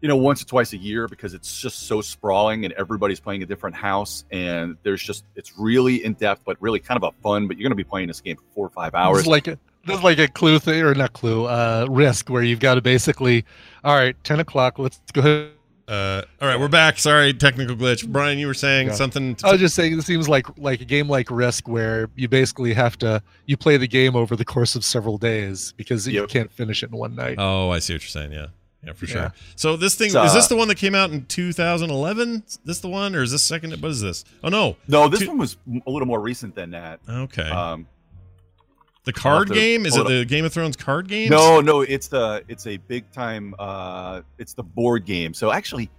[0.00, 3.42] you know, once or twice a year because it's just so sprawling and everybody's playing
[3.42, 4.24] a different house.
[4.30, 7.48] And there's just, it's really in depth, but really kind of a fun.
[7.48, 9.20] But you're going to be playing this game for four or five hours.
[9.20, 12.42] is like a this is like a clue thing or not clue, uh risk where
[12.42, 13.44] you've got to basically
[13.82, 15.53] all right, ten o'clock, let's go ahead.
[15.86, 16.98] Uh, all right, we're back.
[16.98, 18.08] Sorry, technical glitch.
[18.08, 18.94] Brian, you were saying Yeah.
[18.94, 19.36] something.
[19.44, 22.72] I was just saying it seems like like a game like Risk where you basically
[22.72, 26.50] have to you play the game over the course of several days because you can't
[26.50, 27.36] finish it in one night.
[27.38, 28.32] oh, I see what you're saying.
[28.32, 28.46] Yeah,
[28.82, 29.20] yeah, for sure.
[29.22, 29.30] Yeah.
[29.56, 32.44] So this thing uh, is this the one that came out in 2011?
[32.46, 33.72] Is this the one, or is this second?
[33.82, 34.24] What is this?
[34.42, 34.76] Oh no.
[34.88, 37.00] no, this two- one was a little more recent than that.
[37.06, 37.50] Okay.
[37.50, 37.86] Um,
[39.04, 41.30] the card to game is it the Game of Thrones card game?
[41.30, 43.54] No, no, it's the it's a big time.
[43.58, 45.34] Uh, it's the board game.
[45.34, 45.90] So actually,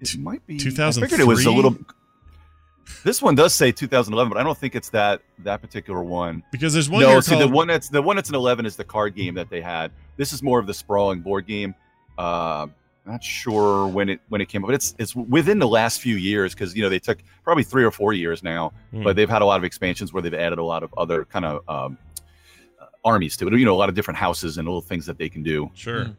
[0.00, 0.56] it might be.
[0.56, 0.58] I
[0.92, 1.76] figured it was a little.
[3.02, 6.42] This one does say 2011, but I don't think it's that that particular one.
[6.52, 8.76] because there's one no, see called the one that's the one that's an 11 is
[8.76, 9.90] the card game that they had.
[10.16, 11.74] This is more of the sprawling board game.
[12.16, 12.68] Uh,
[13.04, 16.16] not sure when it when it came up, but it's it's within the last few
[16.16, 19.02] years because you know they took probably three or four years now, Hmm.
[19.02, 21.44] but they've had a lot of expansions where they've added a lot of other kind
[21.44, 21.98] of um,
[23.06, 23.54] armies to it.
[23.54, 25.70] You know, a lot of different houses and little things that they can do.
[25.74, 26.04] Sure.
[26.06, 26.12] Hmm.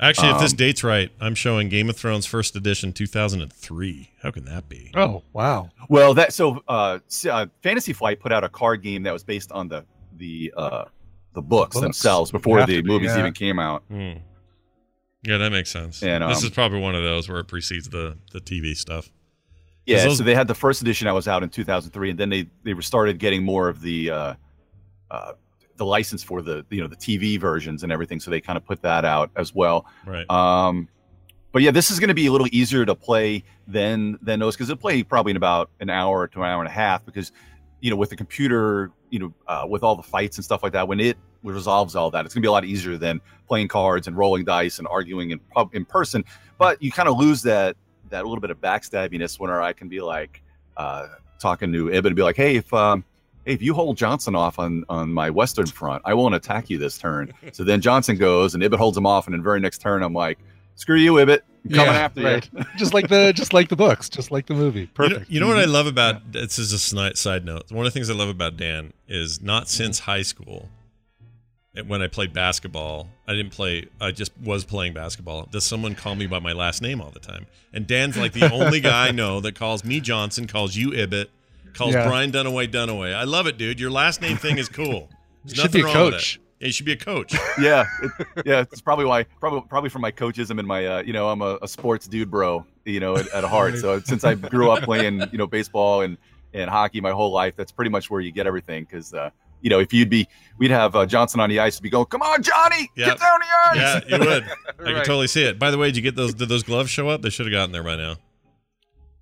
[0.00, 4.10] Actually, if this Um, date's right, I'm showing Game of Thrones first edition 2003.
[4.22, 4.90] How can that be?
[4.94, 5.70] Oh, wow.
[5.88, 6.98] Well, that so uh,
[7.30, 9.84] uh, Fantasy Flight put out a card game that was based on the
[10.16, 10.84] the uh,
[11.34, 11.82] the books, Books.
[11.82, 13.20] themselves before the be, movies yeah.
[13.20, 13.84] even came out.
[13.88, 14.14] Hmm.
[15.24, 16.02] Yeah, that makes sense.
[16.02, 19.10] And, this um, is probably one of those where it precedes the the TV stuff.
[19.86, 22.28] Yeah, those- so they had the first edition that was out in 2003, and then
[22.28, 24.34] they they started getting more of the uh,
[25.12, 25.32] uh,
[25.82, 28.20] the license for the you know the TV versions and everything.
[28.20, 29.86] So they kind of put that out as well.
[30.06, 30.28] Right.
[30.30, 30.88] Um,
[31.50, 34.56] but yeah, this is going to be a little easier to play than than those
[34.56, 37.32] because it'll play probably in about an hour to an hour and a half because
[37.80, 40.72] you know with the computer, you know, uh, with all the fights and stuff like
[40.72, 43.68] that, when it resolves all that, it's going to be a lot easier than playing
[43.68, 45.40] cards and rolling dice and arguing in
[45.72, 46.24] in person.
[46.58, 47.76] But you kind of lose that
[48.10, 50.42] that little bit of backstabbiness when I can be like
[50.76, 51.08] uh,
[51.40, 53.04] talking to Ibn and be like, hey, if um,
[53.44, 56.78] hey, if you hold Johnson off on on my western front, I won't attack you
[56.78, 57.32] this turn.
[57.52, 60.14] so then Johnson goes and Ibbott holds him off, and then very next turn, I'm
[60.14, 60.38] like,
[60.74, 62.48] screw you, Ibbott, I'm coming Yeah, after right.
[62.52, 62.64] you.
[62.76, 64.80] just like the just like the books, just like the movie.
[64.80, 65.30] You know, Perfect.
[65.30, 65.72] you know what I mm-hmm.
[65.72, 66.78] love about this is a
[67.16, 67.70] side note.
[67.70, 69.84] One of the things I love about Dan is not mm-hmm.
[69.84, 70.68] since high school
[71.86, 75.48] when I played basketball, I didn't play I just was playing basketball.
[75.50, 77.46] Does someone call me by my last name all the time?
[77.72, 81.30] And Dan's like the only guy I know that calls me Johnson, calls you Ibbott,
[81.74, 82.06] calls Yeah.
[82.08, 83.14] Brian Dunaway Dunaway.
[83.14, 83.80] I love it, dude.
[83.80, 85.08] Your last name thing is cool.
[85.44, 86.36] There's You should be a wrong with coach.
[86.36, 86.42] it.
[86.60, 87.34] Yeah, you should be a coach.
[87.60, 91.12] yeah, it, yeah, it's probably why, probably probably from my coachism and my, uh, you
[91.12, 93.76] know, I'm a, a sports dude, bro, you know, at, at heart.
[93.78, 96.16] So since I grew up playing, you know, baseball and
[96.54, 98.84] and hockey my whole life, that's pretty much where you get everything.
[98.84, 99.30] Because uh,
[99.60, 102.22] you know, if you'd be, we'd have uh, Johnson on the ice, be going, "Come
[102.22, 103.06] on, Johnny, Yeah.
[103.06, 104.02] get down the ice.
[104.08, 104.44] yeah, you would.
[104.44, 105.04] I can Right.
[105.04, 105.58] totally see it.
[105.58, 107.22] By the way, did you get those did those gloves show up?
[107.22, 108.16] They should have gotten there by now.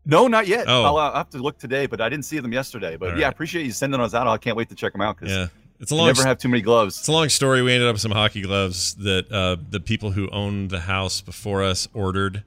[0.06, 0.64] No, not yet.
[0.68, 0.84] Oh.
[0.84, 2.96] I'll, uh, I'll have to look today, but I didn't see them yesterday.
[2.96, 3.34] But All yeah, I right.
[3.34, 4.26] appreciate you sending those out.
[4.26, 5.46] I can't wait to check them out because Yeah.
[5.78, 6.98] It's a you long never have too many gloves.
[6.98, 7.62] It's a long story.
[7.62, 11.22] We ended up with some hockey gloves that uh, the people who owned the house
[11.22, 12.44] before us ordered,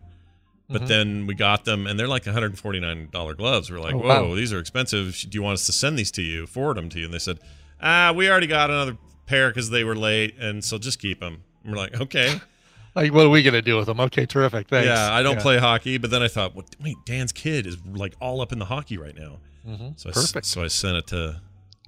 [0.70, 0.88] but Mhm.
[0.88, 3.72] then we got them, and they're like $149 gloves.
[3.72, 4.36] We're like, Oh, whoa, wow.
[4.36, 5.18] these are expensive.
[5.30, 7.06] Do you want us to send these to you, forward them to you?
[7.06, 7.39] And they said,
[7.82, 11.42] ah, we already got another pair because they were late, and so just keep them.
[11.63, 12.39] And we're like, okay.
[12.96, 14.00] Like, what are we gonna do with them?
[14.00, 14.68] Okay, terrific.
[14.68, 14.86] Thanks.
[14.88, 18.14] Yeah, I don't play hockey, but then I thought, well, wait, Dan's kid is like
[18.22, 19.40] all up in the hockey right now.
[19.68, 20.00] Mhm.
[20.00, 20.46] So I, s- Perfect.
[20.46, 21.42] so I sent it to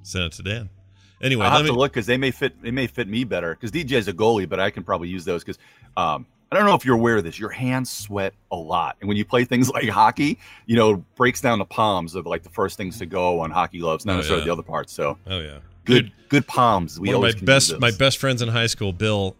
[0.03, 0.69] sent it to Dan.
[1.21, 2.61] Anyway, I'll have me, to look because they may fit.
[2.61, 5.25] They may fit me better because DJ is a goalie, but I can probably use
[5.25, 5.59] those because
[5.95, 7.39] um, I don't know if you're aware of this.
[7.39, 11.15] Your hands sweat a lot, and when you play things like hockey, you know, it
[11.15, 14.13] breaks down the palms of like the first things to go on hockey gloves, not
[14.13, 14.47] Oh, necessarily yeah.
[14.47, 14.91] the other parts.
[14.91, 15.59] So Oh yeah.
[15.85, 16.99] good Dude, good palms.
[16.99, 19.35] We One of my can best use my best friends in high school, Bill.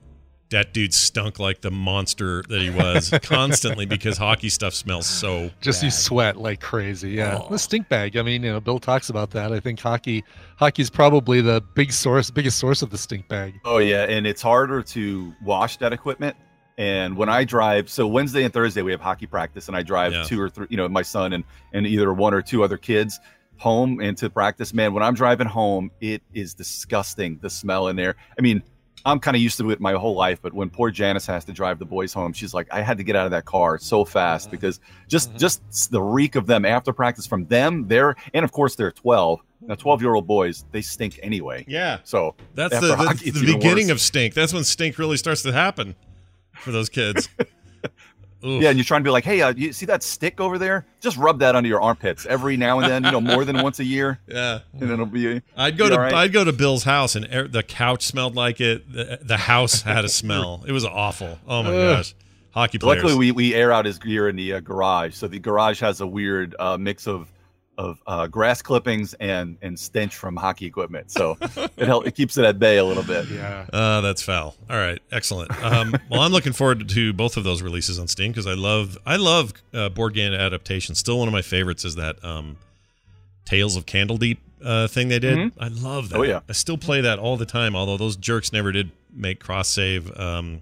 [0.56, 5.52] That dude stunk like the monster that he was constantly because hockey stuff smells so.
[5.60, 7.12] Just you sweat like crazy.
[7.12, 7.50] Yeah, Oh.
[7.50, 8.16] the stink bag.
[8.16, 9.52] I mean, you know, Bill talks about that.
[9.52, 10.24] I think hockey,
[10.58, 13.56] hockey's probably the big source, biggest source of the stink bag.
[13.66, 16.38] Oh yeah, and it's harder to wash that equipment.
[16.78, 20.14] And when I drive, so Wednesday and Thursday we have hockey practice, and I drive
[20.14, 20.24] Yeah.
[20.24, 23.20] two or three, you know, my son and and either one or two other kids
[23.58, 24.74] home and to practice.
[24.74, 28.16] Man, when I'm driving home, it is disgusting the smell in there.
[28.38, 28.62] I mean,
[29.06, 31.52] I'm kind of used to it my whole life, but when poor Janice has to
[31.54, 34.04] drive the boys home, she's like, I had to get out of that car so
[34.04, 35.40] fast because just Mhm.
[35.40, 39.42] just the reek of them after practice from them, they're and of course they're 12.
[39.62, 41.66] Now 12 year old boys, they stink anyway.
[41.68, 43.92] Yeah, So that's the, hockey, the, the beginning worse.
[43.94, 44.34] of stink.
[44.34, 45.96] That's when stink really starts to happen
[46.60, 47.30] for those kids.
[48.46, 48.62] Oof.
[48.62, 50.86] Yeah, and you're trying to be like, hey, uh, you see that stick over there?
[51.00, 53.80] Just rub that under your armpits every now and then, you know, more than once
[53.80, 54.60] a year, yeah.
[54.80, 55.42] and it'll be.
[55.58, 56.14] I'd go You to all right?
[56.14, 58.92] I'd go to Bill's house and er, the couch smelled like it.
[58.92, 60.64] The, the house had a smell.
[60.68, 61.40] It was awful.
[61.48, 61.98] Oh my Ugh.
[61.98, 62.16] gosh,
[62.52, 63.04] hockey players.
[63.04, 66.02] Luckily, we, we air out his gear in the uh, garage, so the garage has
[66.02, 67.32] a weird uh, mix of
[67.78, 72.08] of uh, grass clippings and and stench from hockey equipment, so it helps.
[72.08, 73.28] it keeps it at bay a little bit.
[73.28, 73.66] Yeah.
[73.72, 74.56] Uh, that's foul.
[74.70, 75.52] All right, excellent.
[75.64, 78.98] Um, well, I'm looking forward to both of those releases on Steam because I love
[79.06, 81.00] I love uh, board game adaptations.
[81.00, 82.58] Still, one of my favorites is that um,
[83.46, 85.38] Tales of Candlekeep uh, thing they did.
[85.38, 85.52] Mhm.
[85.60, 86.18] I love that.
[86.18, 86.40] Oh, yeah.
[86.50, 87.76] I still play that all the time.
[87.76, 90.62] Although those jerks never did make cross save um,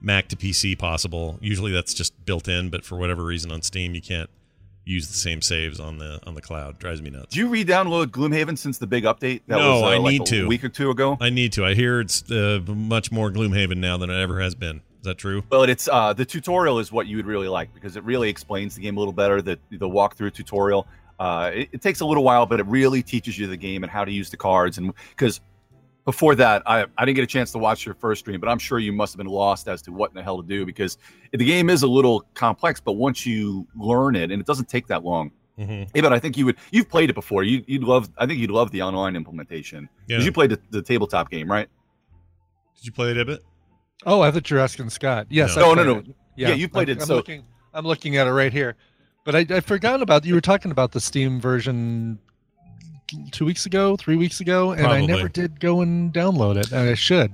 [0.00, 1.38] Mac to PC possible.
[1.40, 4.28] Usually that's just built in, but for whatever reason on Steam you can't
[4.84, 6.78] use the same saves on the on the cloud.
[6.78, 7.28] Drives me nuts.
[7.34, 9.42] Did you re-download Gloomhaven since the big update?
[9.46, 10.48] That No, was, uh, I like need a to.
[10.48, 11.16] week or two ago.
[11.20, 11.64] I need to.
[11.64, 14.76] I hear it's uh, much more Gloomhaven now than it ever has been.
[15.00, 15.42] Is that true?
[15.50, 18.74] Well, it's uh, the tutorial is what you would really like because it really explains
[18.76, 19.42] the game a little better.
[19.42, 20.86] The the walkthrough tutorial.
[21.18, 23.90] Uh, it, it takes a little while, but it really teaches you the game and
[23.92, 24.78] how to use the cards.
[24.78, 25.40] And because
[26.04, 28.58] before that, I, I didn't get a chance to watch your first stream, but I'm
[28.58, 30.98] sure you must have been lost as to what in the hell to do because
[31.32, 32.80] the game is a little complex.
[32.80, 35.30] But once you learn it, and it doesn't take that long.
[35.58, 35.84] Mm-hmm.
[35.94, 36.56] Hey, but I think you would.
[36.70, 37.44] You've played it before.
[37.44, 38.10] You you'd love.
[38.18, 40.16] I think you'd love the online implementation Yeah.
[40.16, 41.68] because you played the, the tabletop game, right?
[42.76, 43.40] Did you play it a bit?
[44.06, 45.26] Oh, I thought you were asking Scott.
[45.30, 45.54] Yes.
[45.56, 45.72] No.
[45.72, 46.10] I No, no, played no.
[46.10, 46.16] it.
[46.36, 48.74] Yeah, you played I'm, it, I'm so- looking, I'm looking at it right here,
[49.24, 52.18] but I, I forgot about you were talking about the Steam version
[53.30, 56.90] two weeks ago, three weeks ago, and I never did go and download it, and
[56.90, 57.32] I should.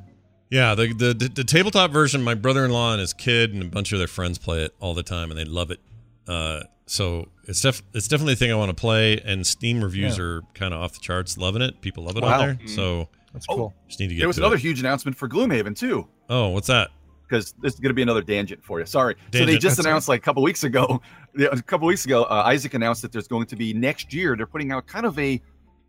[0.51, 2.23] Yeah, the, the the the tabletop version.
[2.23, 5.03] My brother-in-law and his kid and a bunch of their friends play it all the
[5.03, 5.81] time, and they love it.
[6.27, 9.21] Uh, so it's def- it's definitely a thing I want to play.
[9.21, 10.25] And Steam reviews Yeah.
[10.25, 11.81] are kind of off the charts, loving it.
[11.83, 12.33] People love it Wow.
[12.35, 12.55] on there.
[12.55, 12.69] Mhm.
[12.75, 13.75] So That's Oh, cool.
[13.89, 14.21] just need to get.
[14.21, 14.63] There was to another It.
[14.63, 16.09] huge announcement for Gloomhaven too.
[16.31, 16.89] Oh, what's that?
[17.29, 18.87] because this is going to be another tangent for you.
[18.87, 19.15] Sorry.
[19.35, 21.03] So they just That's announced like a couple weeks ago.
[21.37, 24.35] yeah, A couple weeks ago, uh, Isaac announced that there's going to be next year.
[24.35, 25.39] They're putting out kind of a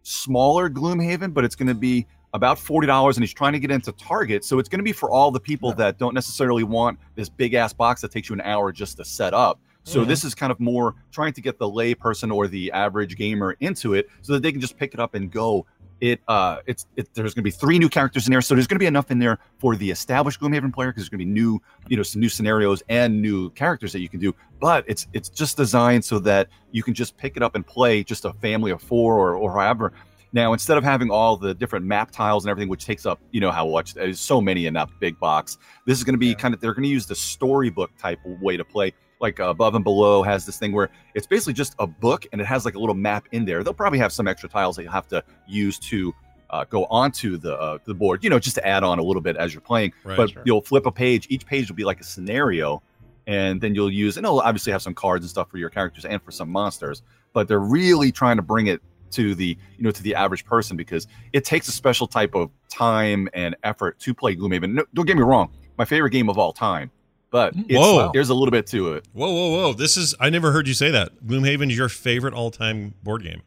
[0.03, 3.71] smaller Gloomhaven, but it's going to be about forty dollars, and he's trying to get
[3.71, 4.45] into Target.
[4.45, 7.53] So it's going to be for all the people that don't necessarily want this big
[7.55, 9.59] ass box that takes you an hour just to set up.
[9.83, 10.07] So Mhm.
[10.07, 13.55] this is kind of more trying to get the lay person or the average gamer
[13.59, 15.65] into it, so that they can just pick it up and go.
[16.01, 18.67] It uh, it's it, there's going to be three new characters in there, so there's
[18.67, 21.25] going to be enough in there for the established Gloomhaven player because there's going to
[21.25, 24.33] be new, you know, some new scenarios and new characters that you can do.
[24.61, 28.03] But it's it's just designed so that you can just pick it up and play
[28.03, 29.91] just a family of four or or however.
[30.31, 33.41] Now instead of having all the different map tiles and everything, which takes up you
[33.41, 36.27] know how much there's so many in that big box, this is going to be
[36.27, 36.33] Yeah.
[36.35, 38.93] kind of they're going to use the storybook type way to play.
[39.19, 42.39] Like uh, above and below has this thing where it's basically just a book and
[42.39, 43.63] it has like a little map in there.
[43.63, 46.13] They'll probably have some extra tiles that you'll have to use to
[46.49, 49.21] uh, go onto the uh, the board, you know, just to add on a little
[49.21, 49.93] bit as you're playing.
[50.03, 50.17] Right.
[50.17, 50.43] but sure.
[50.45, 51.27] you'll flip a page.
[51.29, 52.81] Each page will be like a scenario,
[53.27, 56.05] and then you'll use and it'll obviously have some cards and stuff for your characters
[56.05, 57.03] and for some monsters.
[57.33, 60.77] But they're really trying to bring it to the you know to the average person
[60.77, 64.73] because it takes a special type of time and effort to play Gloomhaven.
[64.73, 66.91] No, don't get me wrong, my favorite game of all time,
[67.31, 68.11] but it's, Whoa.
[68.13, 69.05] there's a little bit to it.
[69.13, 69.73] Whoa, whoa, whoa!
[69.73, 71.25] This is I never heard you say that.
[71.25, 73.41] Gloomhaven is your favorite all-time board game.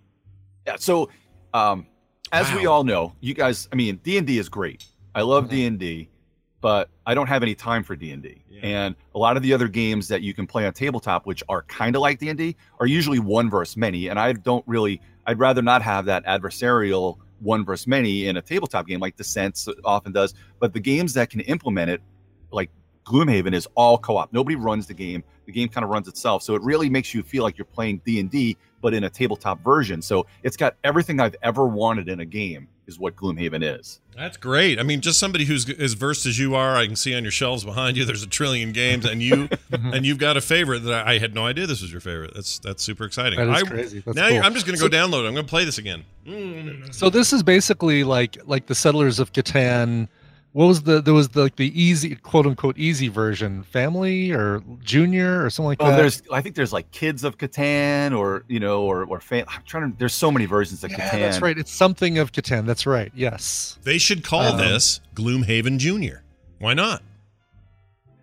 [0.66, 0.76] Yeah.
[0.78, 1.10] So,
[1.54, 1.86] um,
[2.32, 4.84] as we all know, you guys, I mean, D and D is great.
[5.14, 5.50] I love Mhm.
[5.50, 6.08] D and D,
[6.60, 8.42] but I don't have any time for D and D.
[8.62, 11.62] And a lot of the other games that you can play on tabletop, which are
[11.64, 14.06] kind of like D and D, are usually one versus many.
[14.08, 18.42] And I don't really, I'd rather not have that adversarial one versus many in a
[18.42, 20.32] tabletop game like Descent often does.
[20.60, 22.00] But the games that can implement it,
[22.52, 22.70] like
[23.04, 24.32] Gloomhaven, is all co-op.
[24.32, 25.24] Nobody runs the game.
[25.46, 26.42] the game kind of runs itself.
[26.42, 29.10] So it really makes you feel like you're playing D and D, but in a
[29.10, 30.02] tabletop version.
[30.02, 32.68] So it's got everything I've ever wanted in a game.
[32.88, 34.00] Is what Gloomhaven is.
[34.16, 34.80] That's great.
[34.80, 37.30] I mean, just somebody who's as versed as you are, I can see on your
[37.30, 38.04] shelves behind you.
[38.04, 39.94] There's a trillion games, and you mm-hmm.
[39.94, 42.34] and you've got a favorite that I had no idea this was your favorite.
[42.34, 43.38] That's that's super exciting.
[43.38, 44.02] That is I, crazy.
[44.04, 44.40] That's now cool.
[44.42, 45.28] I'm just going to go download it.
[45.28, 46.04] I'm going to play this again.
[46.90, 50.08] So this is basically like like the Settlers of Catan.
[50.52, 54.62] What was the there was the, like the easy quote unquote easy version, family or
[54.82, 55.84] junior or something like that.
[55.84, 55.96] Well, that.
[55.96, 59.62] there's I think there's like Kids of Catan or you know or or fam- I'm
[59.64, 59.98] trying to.
[59.98, 61.20] There's so many versions of yeah, Catan.
[61.20, 61.56] that's right.
[61.56, 62.66] It's something of Catan.
[62.66, 63.10] That's right.
[63.14, 63.78] Yes.
[63.82, 66.22] They should call Um, this Gloomhaven Junior.
[66.58, 67.02] Why not?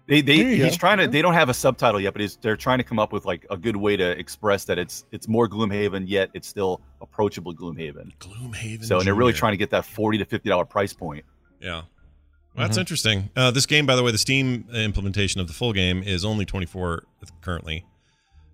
[0.05, 0.77] They they he's go.
[0.77, 1.07] trying to.
[1.07, 3.45] They don't have a subtitle yet, but he's, they're trying to come up with like
[3.49, 8.11] a good way to express that it's it's more Gloomhaven yet it's still approachable Gloomhaven.
[8.19, 8.85] Gloomhaven.
[8.85, 11.25] So and they're really trying to get that forty to fifty dollar price point.
[11.59, 11.81] Yeah.
[12.55, 12.81] Well, that's Mhm.
[12.81, 13.29] interesting.
[13.35, 16.45] Uh, this game, by the way, the Steam implementation of the full game is only
[16.45, 17.03] 24
[17.41, 17.85] currently.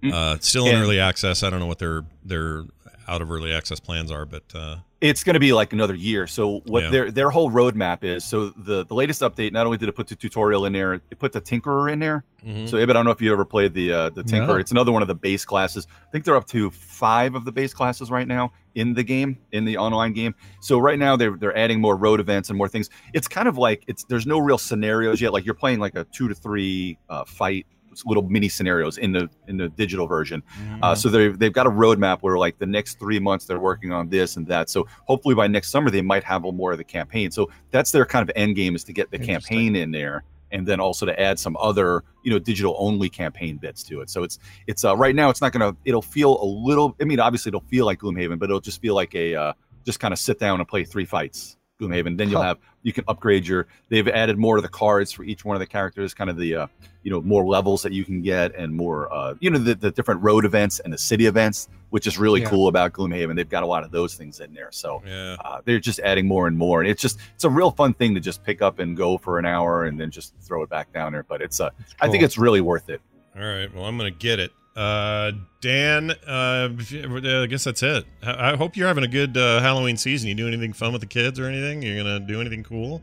[0.04, 0.14] Mm.
[0.14, 1.42] Uh, it's still in And- early access.
[1.44, 2.66] I don't know what their their
[3.08, 6.26] out of early access plans are, but uh, It's going to be like another year.
[6.26, 6.90] So what Yeah.
[6.90, 8.24] their their whole roadmap is.
[8.24, 11.20] So the the latest update not only did it put the tutorial in there, it
[11.20, 12.24] put the Tinkerer in there.
[12.46, 12.68] mhm.
[12.70, 14.48] So, Ibbott, I don't know if you ever played the uh, the Tinkerer.
[14.48, 14.56] No.
[14.56, 15.86] It's another one of the base classes.
[16.08, 19.38] I think they're up to five of the base classes right now in the game,
[19.52, 20.34] in the online game.
[20.62, 22.90] So right now they're they're adding more road events and more things.
[23.14, 25.34] It's kind of like it's there's no real scenarios yet.
[25.34, 27.68] Like you're playing like a two to three uh, fight
[28.06, 30.42] little mini scenarios in the in the digital version.
[30.82, 33.92] Uh, so they they've got a roadmap where like the next three months they're working
[33.92, 34.70] on this and that.
[34.70, 37.32] So hopefully by next summer they might have a more of the campaign.
[37.32, 40.66] So that's their kind of end game is to get the campaign in there and
[40.66, 44.10] then also to add some other you know digital only campaign bits to it.
[44.10, 46.96] So it's it's uh, right now it's not gonna it'll feel a little.
[47.02, 49.54] I mean obviously it'll feel like Gloomhaven, but it'll just feel like a uh,
[49.86, 51.58] just kind of sit down and play three fights.
[51.80, 52.18] Gloomhaven.
[52.18, 52.48] Then you'll Huh.
[52.50, 53.68] have you can upgrade your.
[53.90, 56.56] They've added more of the cards for each one of the characters, kind of the
[56.56, 56.68] uh,
[57.04, 59.92] you know more levels that you can get and more uh, you know the, the
[59.92, 62.50] different road events and the city events, which is really Yeah.
[62.50, 63.36] cool about Gloomhaven.
[63.36, 65.36] They've got a lot of those things in there, so yeah.
[65.44, 66.82] uh, they're just adding more and more.
[66.82, 69.38] And it's just it's a real fun thing to just pick up and go for
[69.40, 71.24] an hour and then just throw it back down there.
[71.24, 73.02] But it's uh, I think it's really worth it.
[73.36, 73.74] All right.
[73.74, 74.52] Well, I'm gonna get it.
[74.76, 78.06] Uh, Dan, uh, I guess that's it.
[78.22, 80.28] I hope you're having a good uh, Halloween season.
[80.28, 81.82] You do anything fun with the kids or anything?
[81.82, 83.02] You're gonna do anything cool?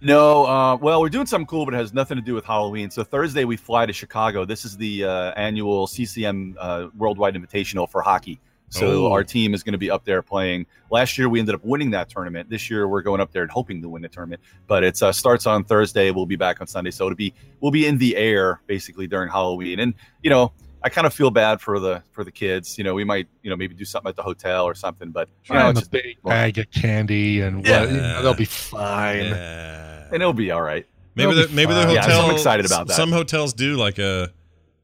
[0.00, 2.90] No, uh, well, we're doing something cool, but it has nothing to do with Halloween.
[2.90, 4.44] So Thursday we fly to Chicago.
[4.44, 8.38] This is the uh, annual CCM uh, Worldwide Invitational for hockey.
[8.70, 9.12] So Oh.
[9.12, 10.66] our team is going to be up there playing.
[10.90, 12.50] Last year we ended up winning that tournament.
[12.50, 14.42] This year we're going up there and hoping to win the tournament.
[14.66, 16.10] But it uh, starts on Thursday.
[16.10, 16.90] We'll be back on Sunday.
[16.90, 19.80] So it'll be we'll be in the air basically during Halloween.
[19.80, 22.78] And you know I kind of feel bad for the for the kids.
[22.78, 25.10] You know we might you know maybe do something at the hotel or something.
[25.10, 27.80] But you know it's a just, big bag of candy and Yeah.
[27.80, 29.24] what, you know, they'll be fine.
[29.26, 30.04] Yeah.
[30.12, 30.86] and it'll be all right.
[31.14, 31.94] Maybe the be maybe the fine.
[31.94, 32.26] Yeah, hotel.
[32.26, 32.94] I'm excited about that.
[32.94, 34.30] Some hotels do like a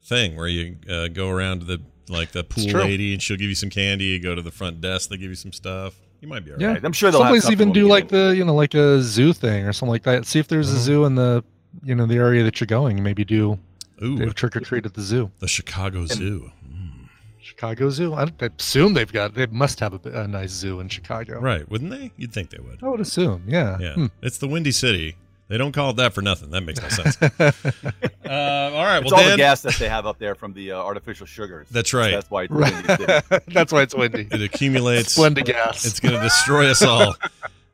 [0.04, 3.48] thing where you uh, go around to the like the pool lady and she'll give
[3.48, 4.04] you some candy.
[4.06, 5.94] You go to the front desk, they give you some stuff.
[6.20, 6.68] You might be all Yeah.
[6.72, 6.84] right.
[6.84, 9.32] I'm sure they'll Some have places even do like the you know like a zoo
[9.32, 10.26] thing or something like that.
[10.26, 10.80] See if there's a Mhm.
[10.80, 11.44] zoo in the
[11.82, 13.02] you know the area that you're going.
[13.02, 13.58] Maybe do
[14.02, 15.30] Ooh, do trick or treat at the zoo.
[15.38, 16.50] the Chicago Zoo.
[16.66, 17.08] Mm.
[17.40, 18.14] Chicago Zoo.
[18.14, 21.38] I, I assume they've got they must have a, a nice zoo in Chicago.
[21.40, 21.68] Right?
[21.70, 22.10] Wouldn't they?
[22.16, 22.82] You'd think they would.
[22.82, 23.44] I would assume.
[23.46, 23.78] Yeah.
[23.80, 24.06] Yeah, Hmm.
[24.22, 25.16] it's the Windy City.
[25.46, 26.50] They don't call it that for nothing.
[26.50, 27.18] That makes no sense.
[28.24, 30.72] Uh, all right, It's well, all the gas that they have up there from the
[30.72, 31.68] uh, artificial sugars.
[31.70, 32.12] That's right.
[32.12, 32.72] That's why it's Right.
[32.88, 33.04] Windy
[33.52, 34.26] That's why it's windy.
[34.32, 35.16] it accumulates.
[35.16, 35.84] Splenda gas.
[35.84, 37.14] It's going to destroy us all.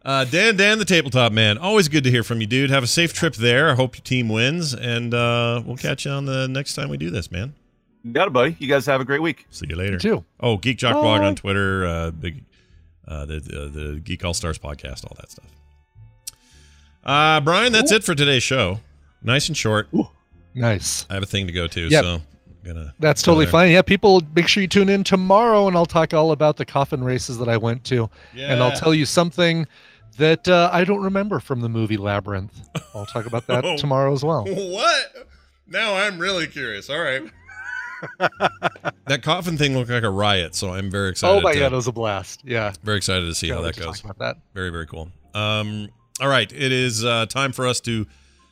[0.03, 1.59] Uh, Dan, Dan, the tabletop man.
[1.59, 2.71] Always good to hear from you, dude.
[2.71, 3.71] Have a safe trip there.
[3.71, 6.97] I hope your team wins, and uh, we'll catch you on the next time we
[6.97, 7.53] do this, man.
[8.03, 8.57] You got it, buddy.
[8.59, 9.47] You guys have a great week.
[9.51, 9.93] See you later.
[9.93, 10.25] You too.
[10.41, 12.43] Oh, Geek Jock Blog on Twitter, uh, big,
[13.07, 15.45] uh, the, the the Geek All Stars podcast, all that stuff.
[17.05, 18.81] Uh, Brian, that's it for today's show.
[19.23, 19.89] Nice and short.
[20.55, 21.07] Nice.
[21.11, 22.05] I have a thing to go to, Yep.
[22.05, 22.23] so
[22.65, 22.95] gonna.
[22.99, 23.53] That's totally there.
[23.53, 23.71] fine.
[23.71, 27.05] Yeah, people, make sure you tune in tomorrow, and I'll talk all about the coffin
[27.05, 29.67] races that I went to, and I'll tell you something
[30.21, 32.59] that uh, I don't remember from the movie Labyrinth.
[32.95, 33.77] I'll talk about that Oh.
[33.77, 34.45] tomorrow as well.
[34.47, 35.29] What?
[35.67, 36.89] Now I'm really curious.
[36.89, 37.23] All right.
[39.07, 41.37] that coffin thing looked like a riot, so I'm very excited.
[41.37, 42.43] Oh my to, god, it was a blast.
[42.45, 42.73] Yeah.
[42.83, 44.01] very excited to see how that goes.
[44.03, 44.37] About that.
[44.55, 45.11] Very, very cool.
[45.35, 45.89] Um,
[46.21, 48.07] all right, it is uh, time for us to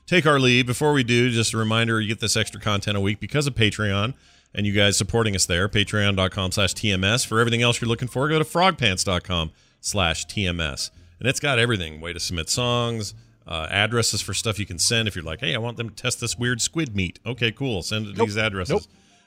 [0.07, 0.67] take our leave.
[0.67, 3.55] Before we do, just a reminder: you get this extra content a week because of
[3.55, 4.15] Patreon
[4.55, 5.69] and you guys supporting us there.
[5.69, 7.27] Patreon.com/slash TMS.
[7.27, 12.13] For everything else you're looking for, go to FrogPants.com/slash TMS, and it's got everything: way
[12.13, 13.15] to submit songs.
[13.47, 15.95] Uh, addresses for stuff you can send if you're like, hey, I want them to
[15.95, 17.19] test this weird squid meat.
[17.25, 17.81] Okay, cool.
[17.83, 18.27] Send it to Nope.
[18.27, 18.71] these addresses.
[18.73, 18.83] Nope.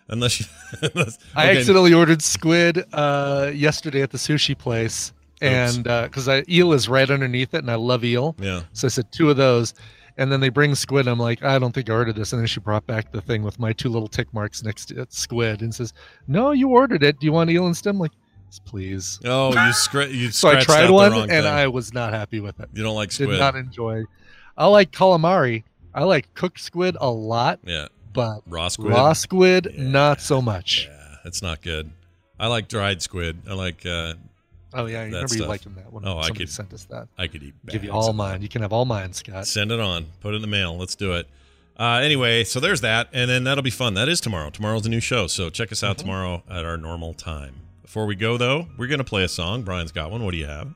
[0.10, 0.46] Unless you,
[0.94, 5.12] unless, I accidentally ordered squid uh, yesterday at the sushi place,
[5.42, 8.62] and because I eel is right underneath it, and I love eel, Yeah.
[8.74, 9.74] so I said two of those,
[10.18, 11.08] And then they bring squid.
[11.08, 12.32] I'm like, I don't think I ordered this.
[12.34, 15.02] And then she brought back the thing with my two little tick marks next to
[15.02, 15.94] it, squid, and says,
[16.28, 17.20] "No, you ordered it.
[17.20, 18.21] Do you want eel and stem?" I'm like, "Yes,
[18.60, 19.20] please.
[19.26, 21.45] Oh, you scra- you So I tried one, and thing.
[21.45, 22.70] I was not happy with it.
[22.74, 23.30] you don't like squid?
[23.32, 24.04] Did not enjoy.
[24.58, 25.64] I like calamari.
[25.93, 28.91] I like cooked squid a lot, yeah, but raw squid.
[28.91, 29.84] raw squid Yeah.
[29.84, 30.88] not so much.
[30.89, 31.91] Yeah, it's not good.
[32.39, 33.41] I like dried squid.
[33.49, 33.86] I like.
[33.86, 34.14] uh
[34.74, 35.47] Oh yeah, you That remember you stuff.
[35.49, 37.10] liking that when Oh, I could- send us that.
[37.18, 37.54] I could eat.
[37.68, 38.41] Give you all mine.
[38.41, 39.45] You can have all mine, Scott.
[39.45, 40.06] Send it on.
[40.22, 40.78] Put it in the mail.
[40.78, 41.28] Let's do it.
[41.78, 43.95] Uh, anyway, so there's that, and then that'll be fun.
[43.95, 44.49] That is tomorrow.
[44.49, 46.02] Tomorrow's a new show, so check us out Mhm.
[46.02, 47.56] tomorrow at our normal time.
[47.92, 49.64] Before we go, though, we're gonna play a song.
[49.64, 50.24] Brian's got one.
[50.24, 50.74] What do you have?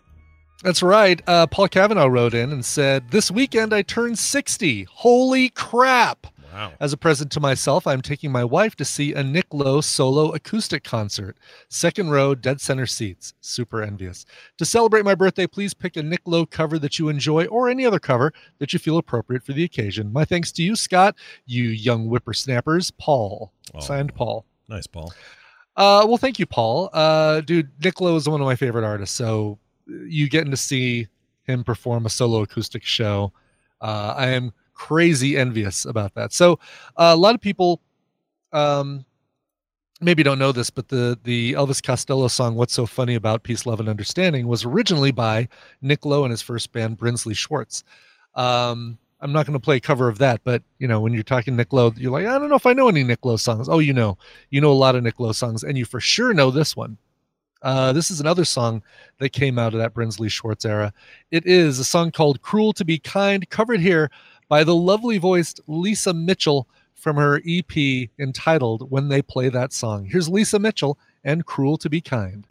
[0.63, 1.22] That's right.
[1.26, 4.84] Uh, Paul Cavanaugh wrote in and said, "This weekend I turned 60.
[4.84, 6.74] Holy crap!" Wow.
[6.82, 10.34] As a present to myself, I'm taking my wife to see a Nick Lowe solo
[10.34, 11.38] acoustic concert.
[11.70, 13.34] Second row, dead center seats.
[13.39, 14.26] Super envious.
[14.57, 17.86] To celebrate my birthday, please pick a Nick Lowe cover that you enjoy or any
[17.86, 20.11] other cover that you feel appropriate for the occasion.
[20.11, 22.91] My thanks to you, Scott, you young whippersnappers.
[22.91, 23.53] Paul.
[23.74, 23.80] Oh.
[23.80, 24.45] Signed, Paul.
[24.68, 25.13] Nice, Paul.
[25.78, 26.89] Uh, well, thank you, Paul.
[26.93, 29.15] Uh, dude, Nick Lowe is one of my favorite artists.
[29.15, 31.07] So you getting to see
[31.43, 33.32] him perform a solo acoustic show,
[33.82, 36.34] uh, I am crazy envious about that.
[36.34, 36.53] So
[36.97, 37.82] uh, a lot of people,
[38.53, 39.05] um,
[40.01, 43.65] maybe don't know this, but the the Elvis Costello song "What's So Funny About Peace,
[43.65, 45.47] Love, and Understanding" was originally by
[45.82, 47.84] Nick Lowe and his first band Brinsley Schwarz.
[48.36, 51.23] Um, I'm not going to play a cover of that, but you know, when you're
[51.23, 53.67] talking Nick Lowe, you're like, I don't know if I know any Nick Lowe songs.
[53.67, 54.19] Oh, you know,
[54.51, 56.99] you know a lot of Nick Lowe songs, and you for sure know this one.
[57.63, 58.84] Uh, this is another song
[59.17, 60.93] that came out of that Brinsley Schwarz era.
[61.32, 64.11] It is a song called "Cruel to Be Kind," covered here
[64.47, 70.05] by the lovely voiced Lisa Mitchell from her EP entitled "When They Play That Song."
[70.05, 72.45] Here's Lisa Mitchell and "Cruel to Be Kind."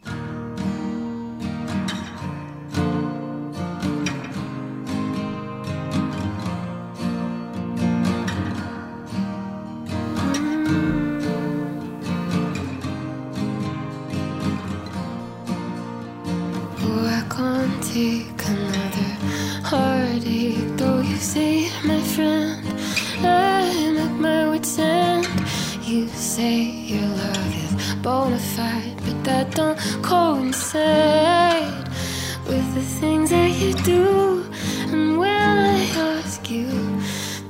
[26.35, 31.87] Say your love is bona fide, but that don't coincide
[32.45, 34.43] with the things that you do.
[34.91, 35.79] And when I
[36.11, 36.67] ask you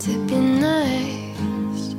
[0.06, 1.96] to be nice,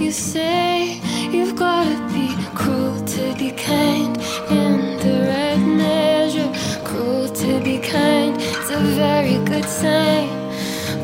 [0.00, 4.16] you say you've gotta be cruel to be kind
[4.48, 6.50] in the right measure.
[6.84, 10.30] Cruel to be kind, it's a very good sign.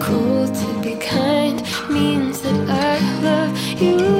[0.00, 1.60] Cruel to be kind
[1.90, 4.15] means that I love you,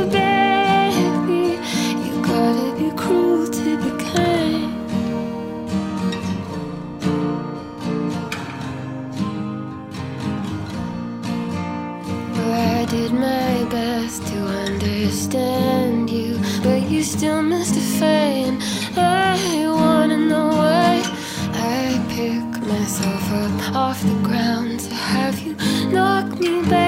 [15.17, 18.07] understand you, but you still mystify,
[18.49, 18.63] and
[18.99, 21.03] I wanna know why.
[21.55, 25.55] I pick myself up off the ground to have you
[25.91, 26.86] knock me back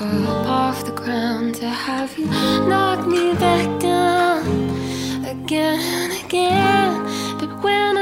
[0.00, 4.46] myself up off the ground to have you knock me back down
[5.26, 7.38] again and again.
[7.38, 7.99] But when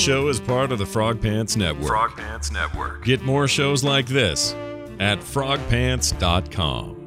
[0.00, 1.88] show is part of the Frog Pants Network.
[1.88, 3.04] Frog Pants Network.
[3.04, 4.54] Get more shows like this
[4.98, 6.99] at frogpants.com.